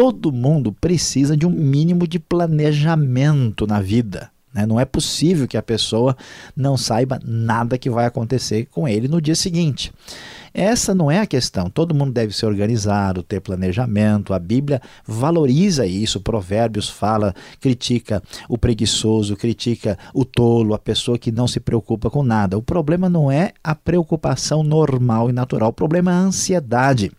todo 0.02 0.32
mundo 0.32 0.72
precisa 0.72 1.38
de 1.38 1.46
um 1.46 1.52
mínimo 1.52 2.08
de 2.08 2.18
planejamento 2.18 3.68
na 3.68 3.80
vida. 3.80 4.32
Né? 4.52 4.66
Não 4.66 4.80
é 4.80 4.84
possível 4.84 5.48
que 5.48 5.56
a 5.56 5.62
pessoa 5.62 6.18
não 6.56 6.76
saiba 6.76 7.20
nada 7.24 7.78
que 7.78 7.88
vai 7.88 8.08
acontecer 8.08 8.66
com 8.72 8.88
ele 8.88 9.08
no 9.08 9.22
dia 9.22 9.36
seguinte. 9.36 9.94
Essa 10.56 10.96
não 10.96 11.12
é 11.12 11.20
a 11.20 11.28
questão. 11.28 11.70
Todo 11.70 11.94
mundo 11.94 12.12
deve 12.12 12.36
ser 12.36 12.48
organizado, 12.48 13.22
ter 13.22 13.42
planejamento. 13.42 14.34
A 14.34 14.40
Bíblia 14.40 14.82
valoriza 15.06 15.86
isso. 15.86 16.20
Provérbios 16.20 16.90
fala, 16.90 17.36
critica 17.60 18.24
o 18.50 18.58
preguiçoso, 18.58 19.38
critica 19.38 20.00
o 20.16 20.26
tolo, 20.26 20.74
a 20.74 20.80
pessoa 20.80 21.20
que 21.20 21.32
não 21.32 21.48
se 21.48 21.60
preocupa 21.60 22.10
com 22.10 22.24
nada. 22.24 22.58
O 22.58 22.64
problema 22.64 23.08
não 23.08 23.32
é 23.32 23.52
a 23.64 23.76
preocupação 23.76 24.64
normal 24.64 25.30
e 25.30 25.34
natural. 25.34 25.70
O 25.70 25.74
problema 25.74 26.10
é 26.10 26.16
a 26.16 26.22
ansiedade. 26.22 27.12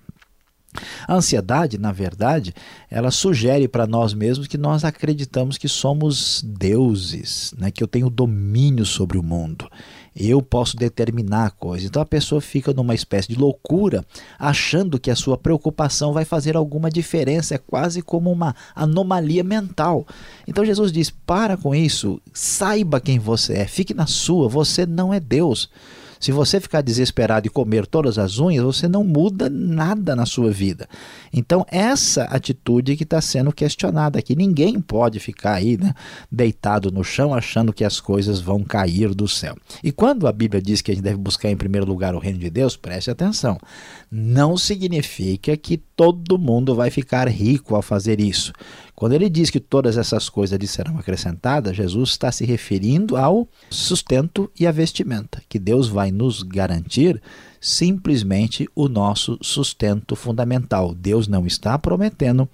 A 1.07 1.15
ansiedade, 1.15 1.77
na 1.77 1.93
verdade, 1.93 2.55
ela 2.91 3.11
sugere 3.11 3.69
para 3.69 3.87
nós 3.87 4.15
mesmos 4.15 4.47
que 4.47 4.57
nós 4.57 4.85
acreditamos 4.85 5.59
que 5.59 5.69
somos 5.69 6.43
deuses, 6.47 7.53
né? 7.59 7.71
que 7.71 7.83
eu 7.83 7.87
tenho 7.87 8.09
domínio 8.09 8.87
sobre 8.87 9.19
o 9.19 9.23
mundo. 9.23 9.69
Eu 10.15 10.43
posso 10.43 10.77
determinar 10.77 11.47
a 11.47 11.51
coisa. 11.51 11.87
Então 11.87 12.01
a 12.01 12.07
pessoa 12.07 12.41
fica 12.41 12.73
numa 12.73 12.95
espécie 12.95 13.29
de 13.29 13.39
loucura, 13.39 14.05
achando 14.39 14.99
que 14.99 15.11
a 15.11 15.17
sua 15.17 15.39
preocupação 15.39 16.13
vai 16.13 16.25
fazer 16.25 16.57
alguma 16.57 16.91
diferença. 16.91 17.55
É 17.55 17.59
quase 17.59 18.03
como 18.03 18.31
uma 18.31 18.55
anomalia 18.75 19.43
mental. 19.43 20.07
Então 20.47 20.65
Jesus 20.65 20.93
diz: 20.93 21.11
para 21.11 21.57
com 21.57 21.75
isso, 21.75 22.21
saiba 22.33 23.01
quem 23.01 23.19
você 23.19 23.55
é, 23.55 23.67
fique 23.67 23.95
na 23.95 24.07
sua, 24.07 24.49
você 24.49 24.85
não 24.85 25.15
é 25.15 25.21
Deus. 25.21 25.71
Se 26.23 26.31
você 26.31 26.61
ficar 26.61 26.83
desesperado 26.83 27.49
e 27.49 27.51
comer 27.51 27.85
todas 27.85 28.17
as 28.17 28.39
unhas, 28.39 28.63
você 28.63 28.87
não 28.87 29.03
muda 29.03 29.51
nada 29.51 30.15
na 30.15 30.25
sua 30.25 30.53
vida. 30.53 30.89
Então, 31.33 31.67
essa 31.69 32.23
atitude 32.27 32.97
que 32.97 33.03
está 33.03 33.21
sendo 33.21 33.53
questionada 33.53 34.21
aqui. 34.21 34.37
Ninguém 34.37 34.81
pode 34.81 35.19
ficar 35.19 35.55
aí 35.55 35.77
né, 35.77 35.93
deitado 36.31 36.93
no 36.93 37.03
chão 37.03 37.35
achando 37.35 37.73
que 37.73 37.85
as 37.85 37.99
coisas 37.99 38.41
vão 38.41 38.63
cair 38.63 39.13
do 39.13 39.27
céu. 39.27 39.57
E 39.83 39.91
quando 39.91 40.29
a 40.29 40.33
Bíblia 40.33 40.63
diz 40.63 40.81
que 40.81 40.93
a 40.93 40.95
gente 40.95 41.03
deve 41.03 41.17
buscar 41.17 41.51
em 41.51 41.57
primeiro 41.57 41.89
lugar 41.89 42.15
o 42.15 42.21
reino 42.21 42.39
de 42.39 42.51
Deus, 42.51 42.77
preste 42.77 43.11
atenção. 43.11 43.59
Não 44.09 44.57
significa 44.57 45.57
que 45.57 45.77
todo 45.77 46.39
mundo 46.39 46.73
vai 46.77 46.89
ficar 46.89 47.29
rico 47.29 47.75
ao 47.75 47.83
fazer 47.83 48.21
isso. 48.21 48.53
Quando 49.03 49.15
ele 49.15 49.29
diz 49.29 49.51
que 49.51 49.59
todas 49.59 49.99
essas 49.99 50.29
coisas 50.29 50.57
lhe 50.57 50.67
serão 50.69 50.97
acrescentadas, 50.97 51.77
Jesus 51.77 52.11
está 52.11 52.31
se 52.31 52.45
referindo 52.45 53.17
ao 53.17 53.49
sustento 53.69 54.49
e 54.57 54.65
à 54.65 54.71
vestimenta, 54.71 55.43
que 55.49 55.59
Deus 55.59 55.89
vai 55.89 56.13
nos 56.13 56.45
garantir 56.45 57.21
simplesmente 57.61 58.69
o 58.77 58.89
nosso 58.89 59.37
sustento 59.43 60.15
fundamental. 60.15 60.95
Deus 60.95 61.27
não 61.27 61.45
está 61.49 61.77
prometendo 61.77 62.49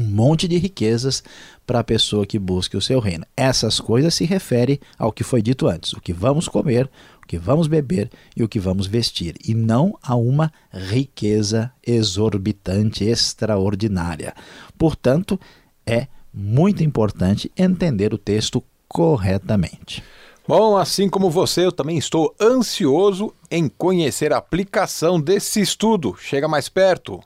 um 0.00 0.04
monte 0.04 0.48
de 0.48 0.56
riquezas 0.56 1.22
para 1.66 1.80
a 1.80 1.84
pessoa 1.84 2.24
que 2.24 2.38
busque 2.38 2.76
o 2.76 2.80
seu 2.80 2.98
reino. 2.98 3.26
Essas 3.36 3.78
coisas 3.78 4.14
se 4.14 4.24
referem 4.24 4.80
ao 4.98 5.12
que 5.12 5.22
foi 5.22 5.42
dito 5.42 5.68
antes: 5.68 5.92
o 5.92 6.00
que 6.00 6.12
vamos 6.12 6.48
comer, 6.48 6.90
o 7.22 7.26
que 7.26 7.36
vamos 7.36 7.66
beber 7.66 8.10
e 8.34 8.42
o 8.42 8.48
que 8.48 8.58
vamos 8.58 8.86
vestir, 8.86 9.36
e 9.46 9.54
não 9.54 9.96
a 10.02 10.16
uma 10.16 10.50
riqueza 10.72 11.70
exorbitante, 11.86 13.04
extraordinária. 13.04 14.34
Portanto, 14.78 15.38
é 15.86 16.08
muito 16.32 16.82
importante 16.82 17.52
entender 17.56 18.14
o 18.14 18.18
texto 18.18 18.62
corretamente. 18.88 20.02
Bom, 20.48 20.76
assim 20.76 21.08
como 21.08 21.30
você, 21.30 21.66
eu 21.66 21.70
também 21.70 21.96
estou 21.96 22.34
ansioso 22.40 23.32
em 23.50 23.68
conhecer 23.68 24.32
a 24.32 24.38
aplicação 24.38 25.20
desse 25.20 25.60
estudo. 25.60 26.16
Chega 26.18 26.48
mais 26.48 26.68
perto. 26.68 27.20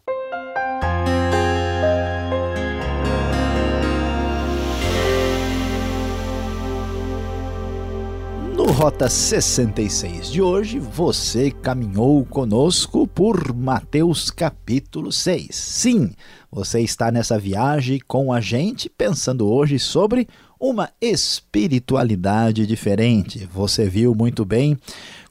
Rota 8.74 9.08
66 9.08 10.32
de 10.32 10.42
hoje, 10.42 10.80
você 10.80 11.52
caminhou 11.52 12.24
conosco 12.24 13.06
por 13.06 13.54
Mateus 13.54 14.32
capítulo 14.32 15.12
6. 15.12 15.54
Sim, 15.54 16.10
você 16.50 16.80
está 16.80 17.12
nessa 17.12 17.38
viagem 17.38 18.00
com 18.06 18.32
a 18.32 18.40
gente 18.40 18.90
pensando 18.90 19.48
hoje 19.48 19.78
sobre 19.78 20.26
uma 20.58 20.90
espiritualidade 21.00 22.66
diferente. 22.66 23.48
Você 23.54 23.88
viu 23.88 24.12
muito 24.12 24.44
bem 24.44 24.76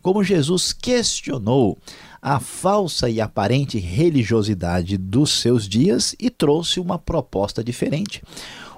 como 0.01 0.23
Jesus 0.23 0.71
questionou 0.71 1.77
a 2.21 2.39
falsa 2.39 3.10
e 3.10 3.19
aparente 3.19 3.77
religiosidade 3.77 4.97
dos 4.97 5.41
seus 5.41 5.67
dias 5.67 6.15
e 6.17 6.29
trouxe 6.29 6.79
uma 6.79 6.97
proposta 6.97 7.62
diferente. 7.62 8.23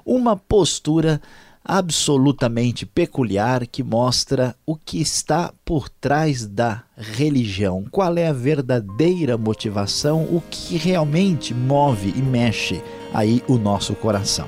Uma 0.03 0.35
postura 0.35 1.21
absolutamente 1.65 2.85
peculiar 2.85 3.65
que 3.65 3.81
mostra 3.81 4.55
o 4.65 4.75
que 4.75 5.01
está 5.01 5.51
por 5.65 5.89
trás 5.89 6.45
da 6.45 6.83
religião, 6.95 7.83
qual 7.89 8.15
é 8.17 8.27
a 8.27 8.33
verdadeira 8.33 9.35
motivação, 9.35 10.23
o 10.23 10.43
que 10.49 10.77
realmente 10.77 11.55
move 11.55 12.13
e 12.15 12.21
mexe 12.21 12.83
aí 13.11 13.43
o 13.47 13.57
nosso 13.57 13.95
coração. 13.95 14.47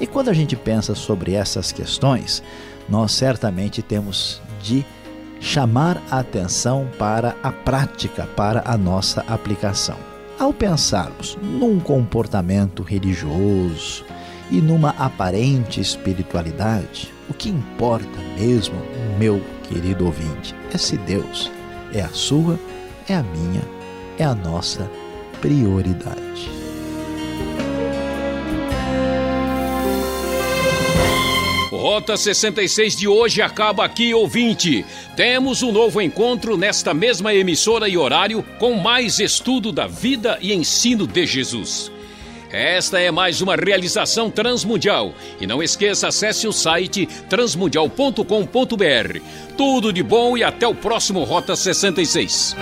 E 0.00 0.06
quando 0.06 0.28
a 0.28 0.32
gente 0.32 0.56
pensa 0.56 0.94
sobre 0.96 1.32
essas 1.32 1.70
questões, 1.70 2.42
nós 2.88 3.12
certamente 3.12 3.80
temos 3.80 4.40
de 4.60 4.84
chamar 5.40 6.02
a 6.10 6.18
atenção 6.18 6.88
para 6.98 7.36
a 7.42 7.52
prática, 7.52 8.26
para 8.36 8.62
a 8.66 8.76
nossa 8.76 9.20
aplicação. 9.28 9.96
Ao 10.38 10.52
pensarmos 10.52 11.36
num 11.40 11.78
comportamento 11.80 12.82
religioso, 12.82 14.04
e 14.50 14.60
numa 14.60 14.90
aparente 14.90 15.80
espiritualidade, 15.80 17.12
o 17.28 17.34
que 17.34 17.48
importa 17.48 18.18
mesmo, 18.38 18.76
meu 19.18 19.42
querido 19.68 20.06
ouvinte, 20.06 20.54
é 20.72 20.78
se 20.78 20.96
Deus 20.96 21.50
é 21.92 22.00
a 22.00 22.08
sua, 22.08 22.58
é 23.08 23.14
a 23.14 23.22
minha, 23.22 23.62
é 24.18 24.24
a 24.24 24.34
nossa 24.34 24.90
prioridade. 25.40 26.58
Rota 31.70 32.16
66 32.16 32.96
de 32.96 33.08
hoje 33.08 33.40
acaba 33.40 33.84
aqui, 33.84 34.12
ouvinte. 34.12 34.84
Temos 35.16 35.62
um 35.62 35.72
novo 35.72 36.00
encontro 36.00 36.56
nesta 36.56 36.92
mesma 36.92 37.32
emissora 37.32 37.88
e 37.88 37.96
horário 37.96 38.42
com 38.58 38.74
mais 38.74 39.18
estudo 39.18 39.70
da 39.72 39.86
vida 39.86 40.38
e 40.40 40.52
ensino 40.52 41.06
de 41.06 41.24
Jesus. 41.26 41.90
Esta 42.50 42.98
é 42.98 43.10
mais 43.10 43.40
uma 43.40 43.56
realização 43.56 44.30
transmundial. 44.30 45.12
E 45.40 45.46
não 45.46 45.62
esqueça, 45.62 46.08
acesse 46.08 46.46
o 46.46 46.52
site 46.52 47.06
transmundial.com.br. 47.28 49.20
Tudo 49.56 49.92
de 49.92 50.02
bom 50.02 50.36
e 50.36 50.42
até 50.42 50.66
o 50.66 50.74
próximo 50.74 51.24
Rota 51.24 51.54
66. 51.54 52.56